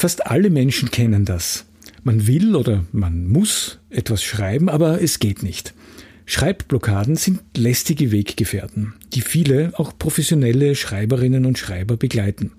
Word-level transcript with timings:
Fast 0.00 0.28
alle 0.28 0.48
Menschen 0.48 0.90
kennen 0.90 1.26
das. 1.26 1.66
Man 2.04 2.26
will 2.26 2.56
oder 2.56 2.86
man 2.90 3.28
muss 3.28 3.80
etwas 3.90 4.24
schreiben, 4.24 4.70
aber 4.70 5.02
es 5.02 5.18
geht 5.18 5.42
nicht. 5.42 5.74
Schreibblockaden 6.24 7.16
sind 7.16 7.42
lästige 7.54 8.10
Weggefährten, 8.10 8.94
die 9.12 9.20
viele, 9.20 9.78
auch 9.78 9.92
professionelle 9.98 10.74
Schreiberinnen 10.74 11.44
und 11.44 11.58
Schreiber 11.58 11.98
begleiten. 11.98 12.52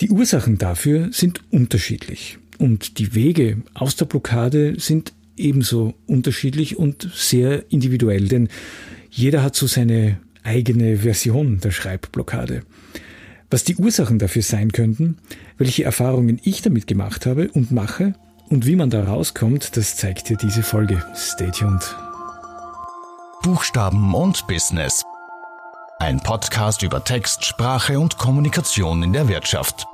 Die 0.00 0.10
Ursachen 0.10 0.58
dafür 0.58 1.10
sind 1.12 1.40
unterschiedlich 1.52 2.38
und 2.58 2.98
die 2.98 3.14
Wege 3.14 3.58
aus 3.72 3.94
der 3.94 4.06
Blockade 4.06 4.74
sind 4.80 5.12
ebenso 5.36 5.94
unterschiedlich 6.08 6.76
und 6.76 7.08
sehr 7.14 7.70
individuell, 7.70 8.26
denn 8.26 8.48
jeder 9.08 9.44
hat 9.44 9.54
so 9.54 9.68
seine 9.68 10.18
eigene 10.42 10.96
Version 10.96 11.60
der 11.60 11.70
Schreibblockade. 11.70 12.62
Was 13.50 13.64
die 13.64 13.74
Ursachen 13.74 14.20
dafür 14.20 14.42
sein 14.42 14.70
könnten, 14.70 15.18
welche 15.58 15.82
Erfahrungen 15.82 16.40
ich 16.44 16.62
damit 16.62 16.86
gemacht 16.86 17.26
habe 17.26 17.50
und 17.50 17.72
mache 17.72 18.14
und 18.48 18.64
wie 18.64 18.76
man 18.76 18.90
da 18.90 19.02
rauskommt, 19.02 19.76
das 19.76 19.96
zeigt 19.96 20.28
dir 20.28 20.36
diese 20.36 20.62
Folge. 20.62 21.04
Stay 21.16 21.50
tuned. 21.50 21.82
Buchstaben 23.42 24.14
und 24.14 24.46
Business. 24.46 25.02
Ein 25.98 26.20
Podcast 26.20 26.84
über 26.84 27.02
Text, 27.02 27.44
Sprache 27.44 27.98
und 27.98 28.18
Kommunikation 28.18 29.02
in 29.02 29.12
der 29.12 29.26
Wirtschaft. 29.26 29.84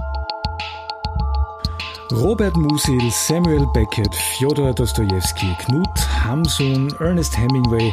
Robert 2.13 2.57
Musil, 2.57 3.11
Samuel 3.11 3.67
Beckett, 3.73 4.15
Fjodor 4.15 4.75
Dostoevsky, 4.75 5.57
Knut 5.61 6.25
Hamsun, 6.25 6.95
Ernest 7.01 7.37
Hemingway, 7.39 7.93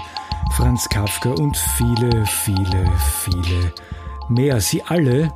Franz 0.57 0.87
Kafka 0.89 1.29
und 1.31 1.55
viele, 1.77 2.25
viele, 2.25 2.91
viele 3.21 3.73
mehr. 4.27 4.59
Sie 4.59 4.83
alle 4.83 5.31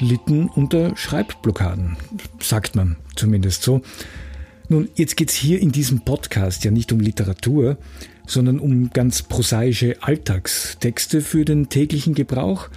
litten 0.00 0.48
unter 0.48 0.96
Schreibblockaden, 0.96 1.96
sagt 2.40 2.76
man 2.76 2.96
zumindest 3.14 3.62
so. 3.62 3.82
Nun, 4.68 4.88
jetzt 4.94 5.16
geht's 5.16 5.34
hier 5.34 5.60
in 5.60 5.70
diesem 5.70 6.00
Podcast 6.00 6.64
ja 6.64 6.70
nicht 6.70 6.92
um 6.92 7.00
Literatur, 7.00 7.78
sondern 8.26 8.58
um 8.58 8.90
ganz 8.90 9.22
prosaische 9.22 10.02
Alltagstexte 10.02 11.20
für 11.20 11.44
den 11.44 11.68
täglichen 11.68 12.14
Gebrauch. 12.14 12.68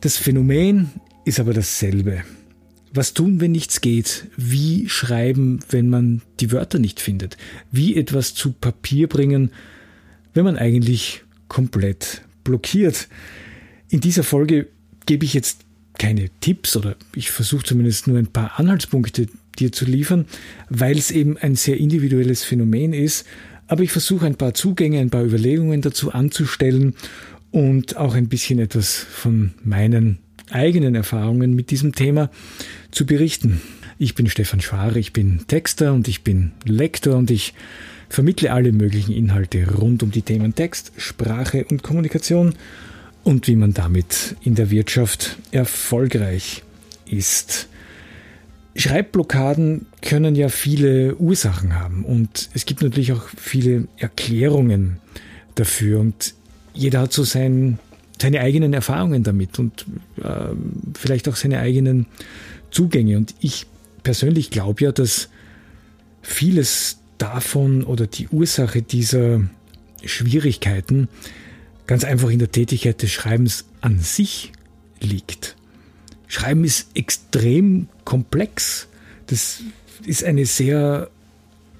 Das 0.00 0.16
Phänomen 0.16 0.90
ist 1.24 1.40
aber 1.40 1.52
dasselbe. 1.52 2.22
Was 2.94 3.12
tun, 3.12 3.40
wenn 3.40 3.52
nichts 3.52 3.80
geht? 3.80 4.28
Wie 4.36 4.88
schreiben, 4.88 5.58
wenn 5.68 5.90
man 5.90 6.22
die 6.40 6.52
Wörter 6.52 6.78
nicht 6.78 7.00
findet? 7.00 7.36
Wie 7.72 7.96
etwas 7.96 8.34
zu 8.34 8.52
Papier 8.52 9.08
bringen, 9.08 9.50
wenn 10.32 10.44
man 10.44 10.56
eigentlich 10.56 11.24
komplett 11.48 12.22
blockiert? 12.44 13.08
In 13.88 14.00
dieser 14.00 14.22
Folge 14.22 14.68
gebe 15.04 15.24
ich 15.24 15.34
jetzt 15.34 15.65
keine 15.98 16.30
Tipps 16.40 16.76
oder 16.76 16.96
ich 17.14 17.30
versuche 17.30 17.64
zumindest 17.64 18.06
nur 18.06 18.18
ein 18.18 18.26
paar 18.26 18.58
Anhaltspunkte 18.58 19.26
dir 19.58 19.72
zu 19.72 19.84
liefern, 19.84 20.26
weil 20.68 20.98
es 20.98 21.10
eben 21.10 21.38
ein 21.38 21.56
sehr 21.56 21.78
individuelles 21.78 22.44
Phänomen 22.44 22.92
ist. 22.92 23.26
Aber 23.68 23.82
ich 23.82 23.90
versuche 23.90 24.26
ein 24.26 24.36
paar 24.36 24.54
Zugänge, 24.54 25.00
ein 25.00 25.10
paar 25.10 25.24
Überlegungen 25.24 25.80
dazu 25.80 26.12
anzustellen 26.12 26.94
und 27.50 27.96
auch 27.96 28.14
ein 28.14 28.28
bisschen 28.28 28.58
etwas 28.58 28.94
von 28.94 29.54
meinen 29.64 30.18
eigenen 30.50 30.94
Erfahrungen 30.94 31.54
mit 31.54 31.70
diesem 31.70 31.94
Thema 31.94 32.30
zu 32.90 33.06
berichten. 33.06 33.60
Ich 33.98 34.14
bin 34.14 34.28
Stefan 34.28 34.60
Schware, 34.60 34.98
ich 34.98 35.12
bin 35.12 35.40
Texter 35.48 35.92
und 35.92 36.06
ich 36.06 36.22
bin 36.22 36.52
Lektor 36.64 37.16
und 37.16 37.30
ich 37.30 37.54
vermittle 38.08 38.52
alle 38.52 38.72
möglichen 38.72 39.12
Inhalte 39.12 39.66
rund 39.74 40.02
um 40.02 40.10
die 40.10 40.22
Themen 40.22 40.54
Text, 40.54 40.92
Sprache 40.96 41.64
und 41.64 41.82
Kommunikation 41.82 42.54
und 43.26 43.48
wie 43.48 43.56
man 43.56 43.74
damit 43.74 44.36
in 44.42 44.54
der 44.54 44.70
Wirtschaft 44.70 45.36
erfolgreich 45.50 46.62
ist. 47.06 47.68
Schreibblockaden 48.76 49.86
können 50.00 50.36
ja 50.36 50.48
viele 50.48 51.16
Ursachen 51.16 51.74
haben 51.74 52.04
und 52.04 52.48
es 52.54 52.66
gibt 52.66 52.82
natürlich 52.82 53.12
auch 53.12 53.24
viele 53.36 53.88
Erklärungen 53.96 54.98
dafür 55.56 55.98
und 55.98 56.34
jeder 56.72 57.00
hat 57.00 57.12
so 57.12 57.24
sein, 57.24 57.80
seine 58.22 58.42
eigenen 58.42 58.72
Erfahrungen 58.72 59.24
damit 59.24 59.58
und 59.58 59.86
äh, 60.22 60.54
vielleicht 60.96 61.28
auch 61.28 61.36
seine 61.36 61.58
eigenen 61.58 62.06
Zugänge. 62.70 63.16
Und 63.16 63.34
ich 63.40 63.66
persönlich 64.04 64.50
glaube 64.50 64.84
ja, 64.84 64.92
dass 64.92 65.30
vieles 66.22 66.98
davon 67.18 67.82
oder 67.82 68.06
die 68.06 68.28
Ursache 68.28 68.82
dieser 68.82 69.40
Schwierigkeiten 70.04 71.08
ganz 71.86 72.04
einfach 72.04 72.30
in 72.30 72.38
der 72.38 72.50
Tätigkeit 72.50 73.02
des 73.02 73.12
Schreibens 73.12 73.64
an 73.80 74.00
sich 74.00 74.52
liegt. 75.00 75.56
Schreiben 76.26 76.64
ist 76.64 76.88
extrem 76.94 77.88
komplex. 78.04 78.88
Das 79.26 79.62
ist 80.04 80.24
eine 80.24 80.46
sehr 80.46 81.10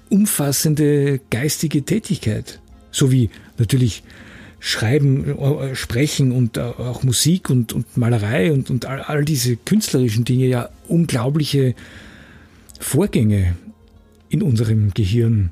umfassende 0.09 1.19
geistige 1.29 1.83
Tätigkeit. 1.83 2.59
So 2.91 3.11
wie 3.11 3.29
natürlich 3.57 4.03
Schreiben, 4.59 5.37
äh, 5.37 5.75
Sprechen 5.75 6.31
und 6.31 6.57
auch 6.57 7.03
Musik 7.03 7.49
und, 7.49 7.73
und 7.73 7.97
Malerei 7.97 8.51
und, 8.51 8.69
und 8.69 8.85
all, 8.85 9.01
all 9.01 9.25
diese 9.25 9.55
künstlerischen 9.55 10.25
Dinge 10.25 10.47
ja 10.47 10.69
unglaubliche 10.87 11.75
Vorgänge 12.79 13.55
in 14.29 14.41
unserem 14.41 14.93
Gehirn 14.93 15.51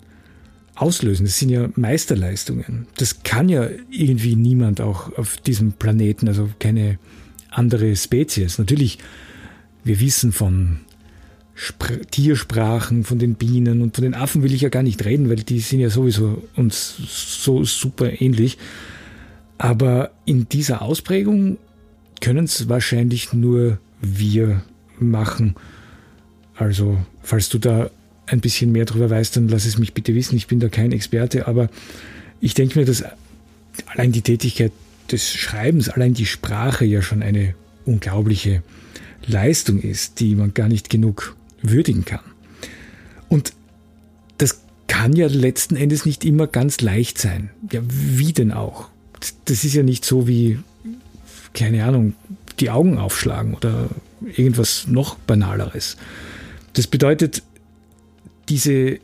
auslösen. 0.75 1.25
Das 1.25 1.40
sind 1.40 1.50
ja 1.50 1.69
Meisterleistungen. 1.75 2.88
Das 2.97 3.24
kann 3.24 3.50
ja 3.50 3.69
irgendwie 3.90 4.36
niemand 4.36 4.81
auch 4.81 5.18
auf 5.18 5.38
diesem 5.38 5.74
Planeten, 5.74 6.28
also 6.28 6.50
keine 6.59 7.00
andere 7.50 7.96
Spezies. 7.96 8.58
Natürlich, 8.58 9.00
wir 9.84 10.00
wissen 10.00 10.31
von 10.31 10.81
Spr 11.53 12.02
Tiersprachen, 12.12 13.06
von 13.06 13.18
den 13.18 13.36
Bienen 13.36 13.81
und 13.81 13.96
von 13.96 14.03
den 14.03 14.13
Affen 14.13 14.44
will 14.44 14.53
ich 14.53 14.62
ja 14.62 14.69
gar 14.69 14.84
nicht 14.84 15.06
reden, 15.06 15.30
weil 15.30 15.38
die 15.38 15.59
sind 15.59 15.80
ja 15.80 15.90
sowieso 15.90 16.44
uns 16.56 16.96
so 16.97 17.63
super 17.63 18.22
ähnlich. 18.22 18.57
Aber 19.57 20.12
in 20.25 20.50
dieser 20.50 20.81
Ausprägung 20.81 21.57
können 22.19 22.46
es 22.46 22.68
wahrscheinlich 22.68 23.31
nur 23.31 23.80
wir 24.02 24.63
machen. 25.00 25.56
Also, 26.56 26.97
falls 27.22 27.47
du 27.50 27.57
da 27.57 27.90
ein 28.28 28.41
bisschen 28.41 28.72
mehr 28.72 28.86
darüber 28.86 29.09
weißt, 29.09 29.36
dann 29.36 29.47
lass 29.47 29.66
es 29.66 29.78
mich 29.78 29.94
bitte 29.94 30.16
wissen. 30.16 30.36
Ich 30.36 30.47
bin 30.47 30.59
da 30.59 30.69
kein 30.69 30.91
Experte, 30.91 31.47
aber 31.47 31.69
ich 32.41 32.53
denke 32.53 32.80
mir, 32.80 32.86
dass 32.86 33.03
allein 33.88 34.12
die 34.12 34.22
Tätigkeit 34.22 34.72
des 35.12 35.34
Schreibens, 35.34 35.90
allein 35.90 36.13
die 36.13 36.25
Sprache 36.25 36.86
ja 36.86 37.02
schon 37.02 37.22
eine 37.22 37.53
unglaubliche 37.86 38.63
Leistung 39.28 39.80
ist, 39.80 40.19
die 40.19 40.36
man 40.36 40.53
gar 40.53 40.68
nicht 40.68 40.90
genug 40.90 41.36
würdigen 41.62 42.06
kann. 42.06 42.22
Und 43.30 43.53
das 44.38 44.62
kann 44.88 45.16
ja 45.16 45.28
letzten 45.28 45.75
Endes 45.75 46.06
nicht 46.06 46.25
immer 46.25 46.47
ganz 46.47 46.81
leicht 46.81 47.18
sein. 47.18 47.50
Ja, 47.72 47.81
wie 47.88 48.34
denn 48.34 48.52
auch? 48.52 48.90
Das 49.46 49.63
ist 49.63 49.74
ja 49.74 49.84
nicht 49.84 50.06
so 50.06 50.28
wie, 50.28 50.59
keine 51.53 51.84
Ahnung, 51.86 52.13
die 52.59 52.69
Augen 52.69 52.97
aufschlagen 52.97 53.53
oder 53.53 53.90
irgendwas 54.22 54.88
noch 54.88 55.16
banaleres. 55.16 55.97
Das 56.74 56.88
bedeutet, 56.88 57.44
diese 58.50 59.00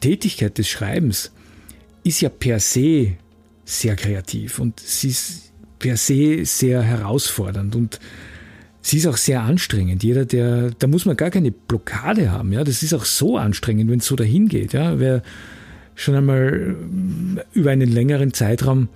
Tätigkeit 0.00 0.58
des 0.58 0.68
Schreibens 0.68 1.32
ist 2.04 2.20
ja 2.20 2.28
per 2.28 2.60
se 2.60 3.12
sehr 3.64 3.96
kreativ 3.96 4.58
und 4.58 4.78
sie 4.80 5.08
ist 5.08 5.52
per 5.78 5.96
se 5.96 6.44
sehr 6.44 6.82
herausfordernd 6.82 7.74
und 7.74 8.00
sie 8.80 8.98
ist 8.98 9.06
auch 9.06 9.16
sehr 9.16 9.42
anstrengend. 9.42 10.04
Jeder, 10.04 10.24
der, 10.24 10.70
da 10.78 10.86
muss 10.86 11.04
man 11.04 11.16
gar 11.16 11.30
keine 11.30 11.50
Blockade 11.50 12.30
haben. 12.30 12.52
Ja, 12.52 12.64
das 12.64 12.82
ist 12.82 12.94
auch 12.94 13.04
so 13.04 13.36
anstrengend, 13.36 13.90
wenn 13.90 13.98
es 13.98 14.06
so 14.06 14.16
dahin 14.16 14.48
geht. 14.48 14.72
Ja, 14.72 14.98
wer 15.00 15.22
schon 15.94 16.14
einmal 16.14 16.76
über 17.52 17.70
einen 17.70 17.90
längeren 17.90 18.32
Zeitraum 18.32 18.88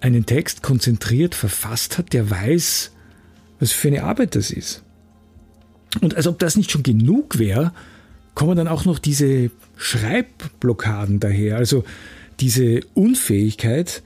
einen 0.00 0.26
Text 0.26 0.62
konzentriert 0.62 1.34
verfasst 1.34 1.98
hat, 1.98 2.12
der 2.12 2.30
weiß, 2.30 2.92
was 3.58 3.72
für 3.72 3.88
eine 3.88 4.04
Arbeit 4.04 4.36
das 4.36 4.50
ist. 4.50 4.84
Und 6.00 6.14
als 6.14 6.26
ob 6.26 6.38
das 6.38 6.56
nicht 6.56 6.70
schon 6.70 6.82
genug 6.82 7.38
wäre, 7.38 7.72
kommen 8.38 8.56
dann 8.56 8.68
auch 8.68 8.84
noch 8.84 9.00
diese 9.00 9.50
Schreibblockaden 9.76 11.18
daher, 11.18 11.56
also 11.56 11.82
diese 12.38 12.82
Unfähigkeit, 12.94 14.04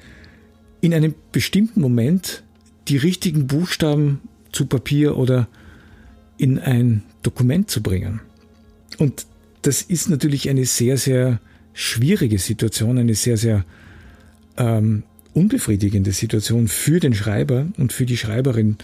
in 0.80 0.94
einem 0.94 1.14
bestimmten 1.32 1.82
Moment 1.82 2.42
die 2.88 2.96
richtigen 2.96 3.46
Buchstaben 3.46 4.20
zu 4.50 4.64
Papier 4.64 5.18
oder 5.18 5.48
in 6.38 6.58
ein 6.58 7.02
Dokument 7.22 7.70
zu 7.70 7.82
bringen. 7.82 8.22
Und 8.96 9.26
das 9.60 9.82
ist 9.82 10.08
natürlich 10.08 10.48
eine 10.48 10.64
sehr, 10.64 10.96
sehr 10.96 11.38
schwierige 11.74 12.38
Situation, 12.38 12.96
eine 12.96 13.14
sehr, 13.14 13.36
sehr 13.36 13.66
ähm, 14.56 15.02
unbefriedigende 15.34 16.12
Situation 16.12 16.68
für 16.68 17.00
den 17.00 17.12
Schreiber 17.12 17.66
und 17.76 17.92
für 17.92 18.06
die 18.06 18.16
Schreiberin, 18.16 18.78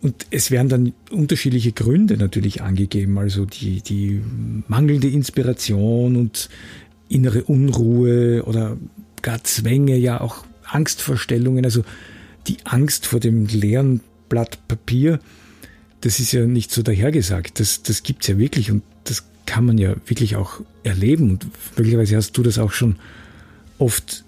und 0.00 0.26
es 0.30 0.50
werden 0.50 0.68
dann 0.68 0.92
unterschiedliche 1.10 1.72
Gründe 1.72 2.16
natürlich 2.16 2.62
angegeben, 2.62 3.18
also 3.18 3.44
die, 3.44 3.80
die 3.80 4.20
mangelnde 4.68 5.08
Inspiration 5.08 6.16
und 6.16 6.48
innere 7.08 7.42
Unruhe 7.44 8.44
oder 8.44 8.76
gar 9.22 9.42
Zwänge, 9.42 9.96
ja 9.96 10.20
auch 10.20 10.44
Angstvorstellungen, 10.64 11.64
also 11.64 11.84
die 12.46 12.58
Angst 12.64 13.06
vor 13.06 13.18
dem 13.18 13.46
leeren 13.46 14.00
Blatt 14.28 14.68
Papier, 14.68 15.18
das 16.02 16.20
ist 16.20 16.30
ja 16.32 16.46
nicht 16.46 16.70
so 16.70 16.82
dahergesagt, 16.82 17.58
das, 17.58 17.82
das 17.82 18.04
gibt's 18.04 18.28
ja 18.28 18.38
wirklich 18.38 18.70
und 18.70 18.82
das 19.02 19.24
kann 19.46 19.64
man 19.64 19.78
ja 19.78 19.96
wirklich 20.06 20.36
auch 20.36 20.60
erleben. 20.84 21.30
Und 21.30 21.46
möglicherweise 21.76 22.16
hast 22.16 22.36
du 22.36 22.42
das 22.42 22.58
auch 22.58 22.70
schon 22.70 22.96
oft 23.78 24.24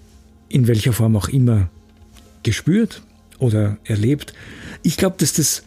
in 0.49 0.67
welcher 0.67 0.91
Form 0.91 1.15
auch 1.15 1.29
immer 1.29 1.69
gespürt 2.43 3.01
oder 3.41 3.77
erlebt. 3.83 4.33
Ich 4.83 4.97
glaube, 4.97 5.17
dass 5.19 5.33
das 5.33 5.63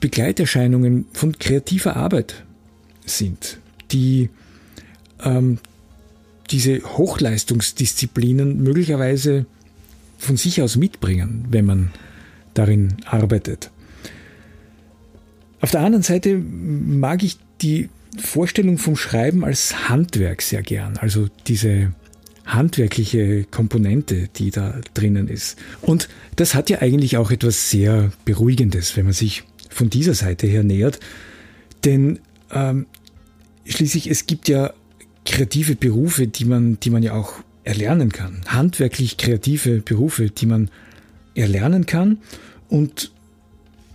Begleiterscheinungen 0.00 1.06
von 1.12 1.38
kreativer 1.38 1.96
Arbeit 1.96 2.44
sind, 3.04 3.58
die 3.90 4.30
ähm, 5.22 5.58
diese 6.50 6.82
Hochleistungsdisziplinen 6.82 8.62
möglicherweise 8.62 9.46
von 10.18 10.36
sich 10.36 10.62
aus 10.62 10.76
mitbringen, 10.76 11.46
wenn 11.50 11.66
man 11.66 11.90
darin 12.54 12.96
arbeitet. 13.04 13.70
Auf 15.60 15.72
der 15.72 15.80
anderen 15.80 16.02
Seite 16.02 16.38
mag 16.38 17.22
ich 17.22 17.38
die 17.60 17.88
Vorstellung 18.16 18.78
vom 18.78 18.96
Schreiben 18.96 19.44
als 19.44 19.88
Handwerk 19.88 20.42
sehr 20.42 20.62
gern, 20.62 20.96
also 20.96 21.28
diese 21.46 21.92
handwerkliche 22.48 23.44
Komponente, 23.44 24.28
die 24.36 24.50
da 24.50 24.80
drinnen 24.94 25.28
ist. 25.28 25.58
Und 25.82 26.08
das 26.36 26.54
hat 26.54 26.70
ja 26.70 26.80
eigentlich 26.80 27.16
auch 27.16 27.30
etwas 27.30 27.70
sehr 27.70 28.10
Beruhigendes, 28.24 28.96
wenn 28.96 29.04
man 29.04 29.12
sich 29.12 29.44
von 29.68 29.90
dieser 29.90 30.14
Seite 30.14 30.46
her 30.46 30.62
nähert. 30.64 30.98
Denn 31.84 32.18
ähm, 32.50 32.86
schließlich, 33.66 34.10
es 34.10 34.26
gibt 34.26 34.48
ja 34.48 34.72
kreative 35.24 35.76
Berufe, 35.76 36.26
die 36.26 36.46
man, 36.46 36.80
die 36.80 36.90
man 36.90 37.02
ja 37.02 37.12
auch 37.12 37.34
erlernen 37.64 38.10
kann. 38.10 38.40
Handwerklich 38.46 39.18
kreative 39.18 39.80
Berufe, 39.80 40.30
die 40.30 40.46
man 40.46 40.70
erlernen 41.34 41.84
kann 41.86 42.18
und 42.68 43.12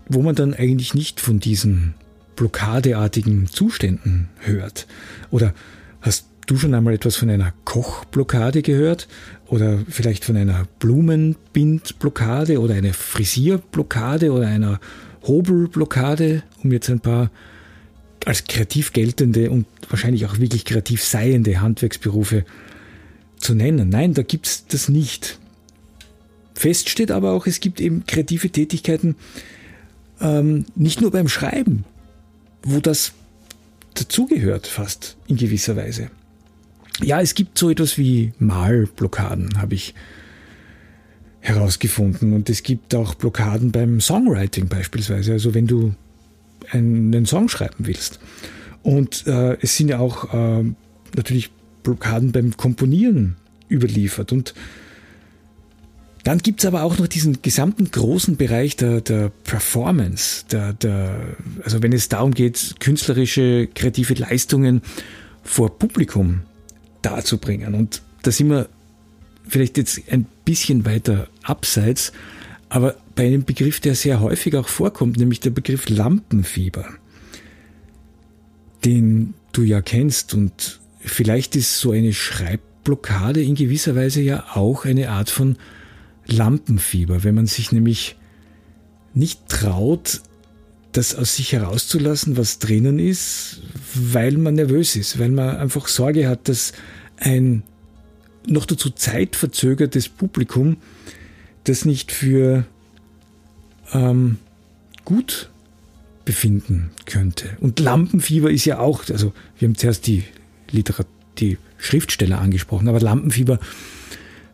wo 0.07 0.21
man 0.21 0.35
dann 0.35 0.53
eigentlich 0.53 0.93
nicht 0.93 1.19
von 1.19 1.39
diesen 1.39 1.95
blockadeartigen 2.35 3.47
Zuständen 3.47 4.29
hört. 4.39 4.85
Oder 5.31 5.53
hast 6.01 6.27
du 6.45 6.57
schon 6.57 6.73
einmal 6.73 6.93
etwas 6.93 7.15
von 7.15 7.29
einer 7.29 7.53
Kochblockade 7.65 8.61
gehört? 8.61 9.07
Oder 9.47 9.79
vielleicht 9.87 10.25
von 10.25 10.37
einer 10.37 10.67
Blumenbindblockade 10.79 12.59
oder 12.59 12.75
einer 12.75 12.93
Frisierblockade 12.93 14.31
oder 14.31 14.47
einer 14.47 14.79
Hobelblockade, 15.23 16.43
um 16.63 16.71
jetzt 16.71 16.89
ein 16.89 16.99
paar 16.99 17.29
als 18.25 18.45
kreativ 18.45 18.93
geltende 18.93 19.51
und 19.51 19.65
wahrscheinlich 19.89 20.25
auch 20.25 20.39
wirklich 20.39 20.65
kreativ 20.65 21.03
seiende 21.03 21.61
Handwerksberufe 21.61 22.45
zu 23.37 23.53
nennen. 23.53 23.89
Nein, 23.89 24.13
da 24.13 24.23
gibt's 24.23 24.65
das 24.67 24.89
nicht. 24.89 25.39
Fest 26.53 26.89
steht 26.89 27.11
aber 27.11 27.31
auch, 27.31 27.47
es 27.47 27.59
gibt 27.59 27.81
eben 27.81 28.05
kreative 28.05 28.49
Tätigkeiten, 28.49 29.15
ähm, 30.21 30.65
nicht 30.75 31.01
nur 31.01 31.11
beim 31.11 31.27
Schreiben, 31.27 31.83
wo 32.63 32.79
das 32.79 33.11
dazugehört 33.95 34.67
fast 34.67 35.17
in 35.27 35.35
gewisser 35.35 35.75
Weise. 35.75 36.09
Ja, 37.01 37.21
es 37.21 37.35
gibt 37.35 37.57
so 37.57 37.69
etwas 37.69 37.97
wie 37.97 38.33
Malblockaden, 38.39 39.57
habe 39.57 39.75
ich 39.75 39.93
herausgefunden. 41.39 42.33
Und 42.33 42.49
es 42.49 42.63
gibt 42.63 42.95
auch 42.95 43.15
Blockaden 43.15 43.71
beim 43.71 43.99
Songwriting 43.99 44.67
beispielsweise. 44.67 45.33
Also 45.33 45.53
wenn 45.53 45.67
du 45.67 45.93
einen 46.71 47.25
Song 47.25 47.49
schreiben 47.49 47.85
willst. 47.85 48.19
Und 48.83 49.27
äh, 49.27 49.57
es 49.61 49.77
sind 49.77 49.89
ja 49.89 49.99
auch 49.99 50.33
äh, 50.33 50.63
natürlich 51.15 51.51
Blockaden 51.83 52.31
beim 52.31 52.55
Komponieren 52.55 53.35
überliefert. 53.69 54.31
Und 54.31 54.53
dann 56.23 56.37
gibt 56.37 56.61
es 56.61 56.65
aber 56.65 56.83
auch 56.83 56.97
noch 56.97 57.07
diesen 57.07 57.41
gesamten 57.41 57.91
großen 57.91 58.37
Bereich 58.37 58.77
der, 58.77 59.01
der 59.01 59.29
Performance, 59.43 60.45
der, 60.51 60.71
der, 60.73 61.35
also 61.63 61.83
wenn 61.83 61.91
es 61.91 62.07
darum 62.07 62.33
geht, 62.33 62.75
künstlerische, 62.79 63.67
kreative 63.67 64.13
Leistungen 64.13 64.81
vor 65.43 65.77
Publikum 65.77 66.41
darzubringen. 67.03 67.75
Und 67.75 68.01
da 68.23 68.31
sind 68.31 68.49
wir 68.49 68.67
vielleicht 69.47 69.77
jetzt 69.77 70.01
ein 70.11 70.25
bisschen 70.45 70.85
weiter 70.85 71.27
abseits, 71.43 72.11
aber 72.69 72.95
bei 73.15 73.27
einem 73.27 73.43
Begriff, 73.43 73.79
der 73.79 73.93
sehr 73.93 74.19
häufig 74.19 74.55
auch 74.55 74.67
vorkommt, 74.67 75.17
nämlich 75.17 75.39
der 75.39 75.51
Begriff 75.51 75.89
Lampenfieber, 75.89 76.85
den 78.83 79.35
du 79.51 79.61
ja 79.61 79.81
kennst 79.81 80.33
und 80.33 80.79
vielleicht 80.99 81.55
ist 81.55 81.79
so 81.79 81.91
eine 81.91 82.13
Schreibblockade 82.13 83.43
in 83.43 83.55
gewisser 83.55 83.95
Weise 83.95 84.21
ja 84.21 84.45
auch 84.53 84.85
eine 84.85 85.09
Art 85.09 85.29
von 85.29 85.57
Lampenfieber, 86.25 87.23
wenn 87.23 87.35
man 87.35 87.45
sich 87.45 87.71
nämlich 87.71 88.15
nicht 89.13 89.47
traut, 89.47 90.21
das 90.93 91.15
aus 91.15 91.35
sich 91.35 91.51
herauszulassen, 91.51 92.37
was 92.37 92.59
drinnen 92.59 92.99
ist, 92.99 93.61
weil 93.93 94.37
man 94.37 94.55
nervös 94.55 94.95
ist, 94.95 95.19
weil 95.19 95.29
man 95.29 95.57
einfach 95.57 95.87
Sorge 95.87 96.27
hat, 96.27 96.47
dass 96.47 96.73
ein 97.17 97.63
noch 98.47 98.65
dazu 98.65 98.89
zeitverzögertes 98.89 100.09
Publikum 100.09 100.77
das 101.65 101.85
nicht 101.85 102.11
für 102.11 102.65
ähm, 103.93 104.37
gut 105.05 105.49
befinden 106.25 106.91
könnte. 107.05 107.57
Und 107.59 107.79
Lampenfieber 107.79 108.51
ist 108.51 108.65
ja 108.65 108.79
auch, 108.79 109.09
also 109.09 109.33
wir 109.57 109.67
haben 109.67 109.75
zuerst 109.75 110.07
die 110.07 110.23
Literatur, 110.71 111.11
die 111.39 111.57
Schriftsteller 111.77 112.39
angesprochen, 112.39 112.87
aber 112.87 112.99
Lampenfieber, 112.99 113.59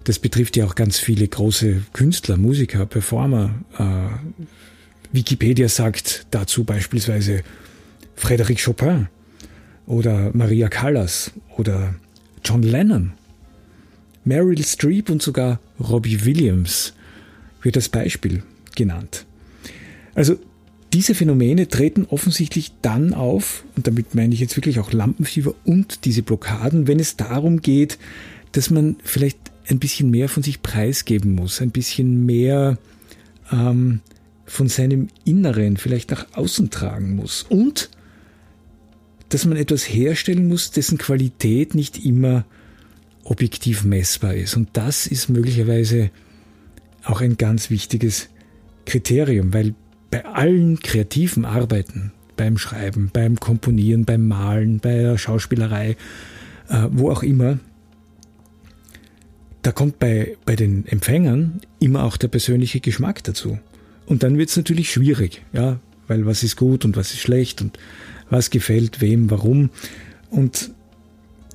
das 0.06 0.18
betrifft 0.19 0.56
ja 0.57 0.65
auch 0.65 0.75
ganz 0.75 0.97
viele 0.97 1.27
große 1.27 1.83
Künstler, 1.94 2.38
Musiker, 2.38 2.85
Performer. 2.85 3.53
Äh, 3.77 4.44
Wikipedia 5.11 5.67
sagt 5.67 6.27
dazu 6.31 6.63
beispielsweise 6.63 7.44
Frédéric 8.17 8.63
Chopin 8.63 9.07
oder 9.85 10.31
Maria 10.33 10.69
Callas 10.69 11.31
oder 11.57 11.95
John 12.44 12.63
Lennon. 12.63 13.13
Meryl 14.23 14.63
Streep 14.63 15.09
und 15.09 15.21
sogar 15.21 15.59
Robbie 15.79 16.25
Williams 16.25 16.94
wird 17.61 17.75
als 17.75 17.89
Beispiel 17.89 18.44
genannt. 18.75 19.25
Also 20.13 20.38
diese 20.94 21.15
Phänomene 21.15 21.67
treten 21.67 22.06
offensichtlich 22.06 22.71
dann 22.81 23.13
auf, 23.13 23.63
und 23.75 23.88
damit 23.88 24.15
meine 24.15 24.33
ich 24.33 24.39
jetzt 24.39 24.57
wirklich 24.57 24.79
auch 24.79 24.91
Lampenfieber 24.91 25.53
und 25.65 26.06
diese 26.06 26.23
Blockaden, 26.23 26.88
wenn 26.88 27.00
es 27.00 27.15
darum 27.15 27.61
geht, 27.61 27.97
dass 28.51 28.69
man 28.69 28.97
vielleicht 29.03 29.38
ein 29.67 29.79
bisschen 29.79 30.09
mehr 30.09 30.29
von 30.29 30.41
sich 30.41 30.61
preisgeben 30.61 31.35
muss, 31.35 31.61
ein 31.61 31.69
bisschen 31.71 32.25
mehr 32.25 32.77
ähm, 33.51 34.01
von 34.50 34.68
seinem 34.68 35.07
Inneren 35.25 35.78
vielleicht 35.78 36.12
nach 36.12 36.25
außen 36.34 36.69
tragen 36.69 37.16
muss 37.16 37.44
und 37.44 37.90
dass 39.30 39.46
man 39.46 39.57
etwas 39.57 39.84
herstellen 39.84 40.48
muss, 40.48 40.72
dessen 40.72 40.98
Qualität 40.98 41.76
nicht 41.76 42.04
immer 42.04 42.45
objektiv 43.23 43.83
messbar 43.83 44.33
ist. 44.33 44.57
Und 44.57 44.69
das 44.73 45.06
ist 45.06 45.30
möglicherweise 45.30 46.09
auch 47.04 47.21
ein 47.21 47.38
ganz 47.38 47.69
wichtiges 47.69 48.30
Kriterium, 48.85 49.54
weil 49.54 49.76
bei 50.09 50.26
allen 50.26 50.80
kreativen 50.80 51.45
Arbeiten, 51.45 52.12
beim 52.35 52.57
Schreiben, 52.57 53.12
beim 53.14 53.40
Komponieren, 53.40 54.06
beim 54.06 54.28
Malen, 54.28 54.80
bei 54.80 54.95
der 54.95 55.18
Schauspielerei, 55.19 55.95
äh, 56.69 56.88
wo 56.90 57.12
auch 57.12 57.21
immer, 57.21 57.59
da 59.62 59.71
kommt 59.71 60.00
bei, 60.00 60.38
bei 60.45 60.56
den 60.56 60.88
Empfängern 60.88 61.62
immer 61.80 62.04
auch 62.04 62.18
der 62.18 62.30
persönliche 62.30 62.80
Geschmack 62.80 63.23
dazu. 63.23 63.59
Und 64.09 64.23
dann 64.23 64.37
wird 64.37 64.49
es 64.49 64.57
natürlich 64.57 64.92
schwierig, 64.92 65.44
ja, 65.54 65.80
weil 66.07 66.25
was 66.25 66.42
ist 66.42 66.57
gut 66.57 66.83
und 66.83 66.97
was 66.97 67.13
ist 67.13 67.19
schlecht 67.19 67.61
und 67.61 67.78
was 68.31 68.49
gefällt 68.49 69.01
wem, 69.01 69.30
warum. 69.30 69.69
Und 70.31 70.71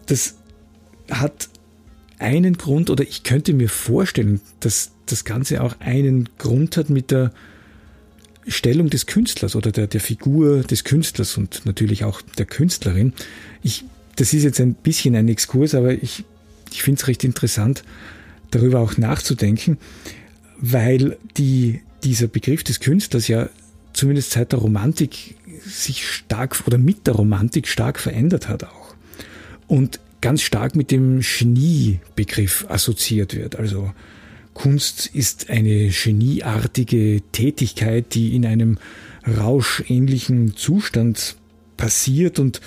das 0.06 0.36
hat 1.10 1.48
einen 2.20 2.56
Grund, 2.56 2.90
oder 2.90 3.02
ich 3.02 3.24
könnte 3.24 3.52
mir 3.52 3.68
vorstellen, 3.68 4.40
dass 4.60 4.92
das 5.06 5.24
Ganze 5.24 5.62
auch 5.62 5.80
einen 5.80 6.28
Grund 6.38 6.76
hat 6.76 6.90
mit 6.90 7.10
der 7.10 7.32
Stellung 8.46 8.88
des 8.88 9.06
Künstlers 9.06 9.56
oder 9.56 9.72
der, 9.72 9.88
der 9.88 10.00
Figur 10.00 10.62
des 10.62 10.84
Künstlers 10.84 11.36
und 11.36 11.66
natürlich 11.66 12.04
auch 12.04 12.22
der 12.38 12.46
Künstlerin. 12.46 13.14
Ich, 13.62 13.84
das 14.14 14.32
ist 14.32 14.44
jetzt 14.44 14.60
ein 14.60 14.74
bisschen 14.74 15.16
ein 15.16 15.28
Exkurs, 15.28 15.74
aber 15.74 15.92
ich, 15.92 16.24
ich 16.70 16.84
finde 16.84 17.00
es 17.00 17.08
recht 17.08 17.24
interessant, 17.24 17.82
darüber 18.52 18.78
auch 18.78 18.96
nachzudenken, 18.96 19.78
weil 20.58 21.16
die, 21.36 21.80
dieser 22.04 22.28
Begriff 22.28 22.62
des 22.62 22.80
Künstlers 22.80 23.28
ja 23.28 23.48
zumindest 23.92 24.32
seit 24.32 24.52
der 24.52 24.58
Romantik 24.58 25.36
sich 25.64 26.06
stark 26.06 26.62
oder 26.66 26.78
mit 26.78 27.06
der 27.06 27.14
Romantik 27.14 27.68
stark 27.68 27.98
verändert 27.98 28.48
hat 28.48 28.64
auch. 28.64 28.94
Und 29.66 30.00
ganz 30.20 30.42
stark 30.42 30.74
mit 30.74 30.90
dem 30.90 31.20
Genie-Begriff 31.20 32.66
assoziiert 32.68 33.34
wird. 33.34 33.56
Also 33.56 33.92
Kunst 34.52 35.06
ist 35.06 35.50
eine 35.50 35.88
genieartige 35.88 37.22
Tätigkeit, 37.32 38.14
die 38.14 38.34
in 38.34 38.46
einem 38.46 38.78
rauschähnlichen 39.26 40.56
Zustand 40.56 41.36
passiert 41.76 42.38
und 42.38 42.60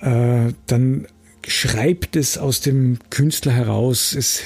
äh, 0.00 0.52
dann 0.66 1.06
schreibt 1.46 2.16
es 2.16 2.38
aus 2.38 2.60
dem 2.60 2.98
Künstler 3.10 3.52
heraus, 3.52 4.14
es 4.14 4.42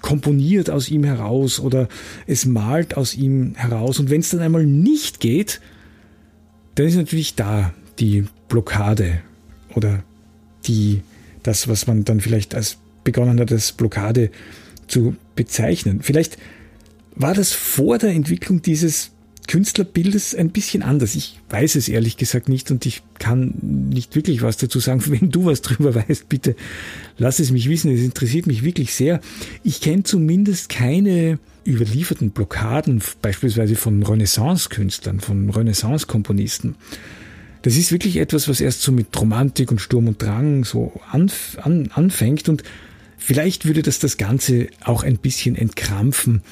komponiert 0.00 0.70
aus 0.70 0.88
ihm 0.88 1.04
heraus 1.04 1.60
oder 1.60 1.88
es 2.26 2.44
malt 2.44 2.96
aus 2.96 3.14
ihm 3.14 3.54
heraus. 3.56 3.98
Und 3.98 4.10
wenn 4.10 4.20
es 4.20 4.30
dann 4.30 4.40
einmal 4.40 4.66
nicht 4.66 5.20
geht, 5.20 5.60
dann 6.74 6.86
ist 6.86 6.96
natürlich 6.96 7.34
da 7.34 7.72
die 7.98 8.26
Blockade 8.48 9.20
oder 9.74 10.02
die, 10.66 11.02
das, 11.42 11.68
was 11.68 11.86
man 11.86 12.04
dann 12.04 12.20
vielleicht 12.20 12.54
als 12.54 12.78
begonnen 13.04 13.40
hat, 13.40 13.52
als 13.52 13.72
Blockade 13.72 14.30
zu 14.88 15.16
bezeichnen. 15.34 16.00
Vielleicht 16.02 16.36
war 17.14 17.34
das 17.34 17.52
vor 17.52 17.98
der 17.98 18.10
Entwicklung 18.10 18.62
dieses 18.62 19.10
Künstlerbildes 19.46 20.34
ein 20.34 20.50
bisschen 20.50 20.82
anders. 20.82 21.14
Ich 21.14 21.38
weiß 21.50 21.76
es 21.76 21.88
ehrlich 21.88 22.16
gesagt 22.16 22.48
nicht 22.48 22.70
und 22.70 22.86
ich 22.86 23.02
kann 23.18 23.54
nicht 23.60 24.14
wirklich 24.14 24.42
was 24.42 24.56
dazu 24.56 24.80
sagen. 24.80 25.02
Wenn 25.06 25.30
du 25.30 25.46
was 25.46 25.62
drüber 25.62 25.94
weißt, 25.94 26.28
bitte 26.28 26.56
lass 27.18 27.38
es 27.38 27.50
mich 27.50 27.68
wissen. 27.68 27.92
Es 27.92 28.00
interessiert 28.00 28.46
mich 28.46 28.64
wirklich 28.64 28.94
sehr. 28.94 29.20
Ich 29.62 29.80
kenne 29.80 30.02
zumindest 30.02 30.68
keine 30.68 31.38
überlieferten 31.66 32.30
Blockaden, 32.30 33.02
beispielsweise 33.22 33.74
von 33.74 34.02
Renaissance-Künstlern, 34.02 35.20
von 35.20 35.50
Renaissance-Komponisten. 35.50 36.76
Das 37.62 37.76
ist 37.76 37.90
wirklich 37.90 38.18
etwas, 38.18 38.48
was 38.48 38.60
erst 38.60 38.82
so 38.82 38.92
mit 38.92 39.08
Romantik 39.20 39.72
und 39.72 39.80
Sturm 39.80 40.06
und 40.06 40.22
Drang 40.22 40.64
so 40.64 41.00
anf 41.10 41.58
an, 41.60 41.90
anfängt 41.92 42.48
und 42.48 42.62
vielleicht 43.18 43.66
würde 43.66 43.82
das 43.82 43.98
das 43.98 44.16
Ganze 44.16 44.68
auch 44.84 45.02
ein 45.02 45.18
bisschen 45.18 45.56
entkrampfen, 45.56 46.42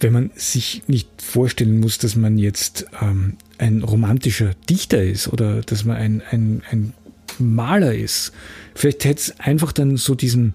wenn 0.00 0.12
man 0.12 0.30
sich 0.34 0.82
nicht 0.86 1.08
vorstellen 1.22 1.80
muss, 1.80 1.98
dass 1.98 2.16
man 2.16 2.38
jetzt 2.38 2.86
ähm, 3.00 3.36
ein 3.58 3.82
romantischer 3.82 4.52
Dichter 4.68 5.02
ist 5.02 5.28
oder 5.28 5.62
dass 5.62 5.84
man 5.84 5.96
ein, 5.96 6.22
ein, 6.30 6.62
ein 6.70 6.92
Maler 7.38 7.94
ist. 7.94 8.32
Vielleicht 8.74 9.04
hätte 9.04 9.20
es 9.20 9.40
einfach 9.40 9.72
dann 9.72 9.96
so 9.96 10.14
diesen 10.14 10.54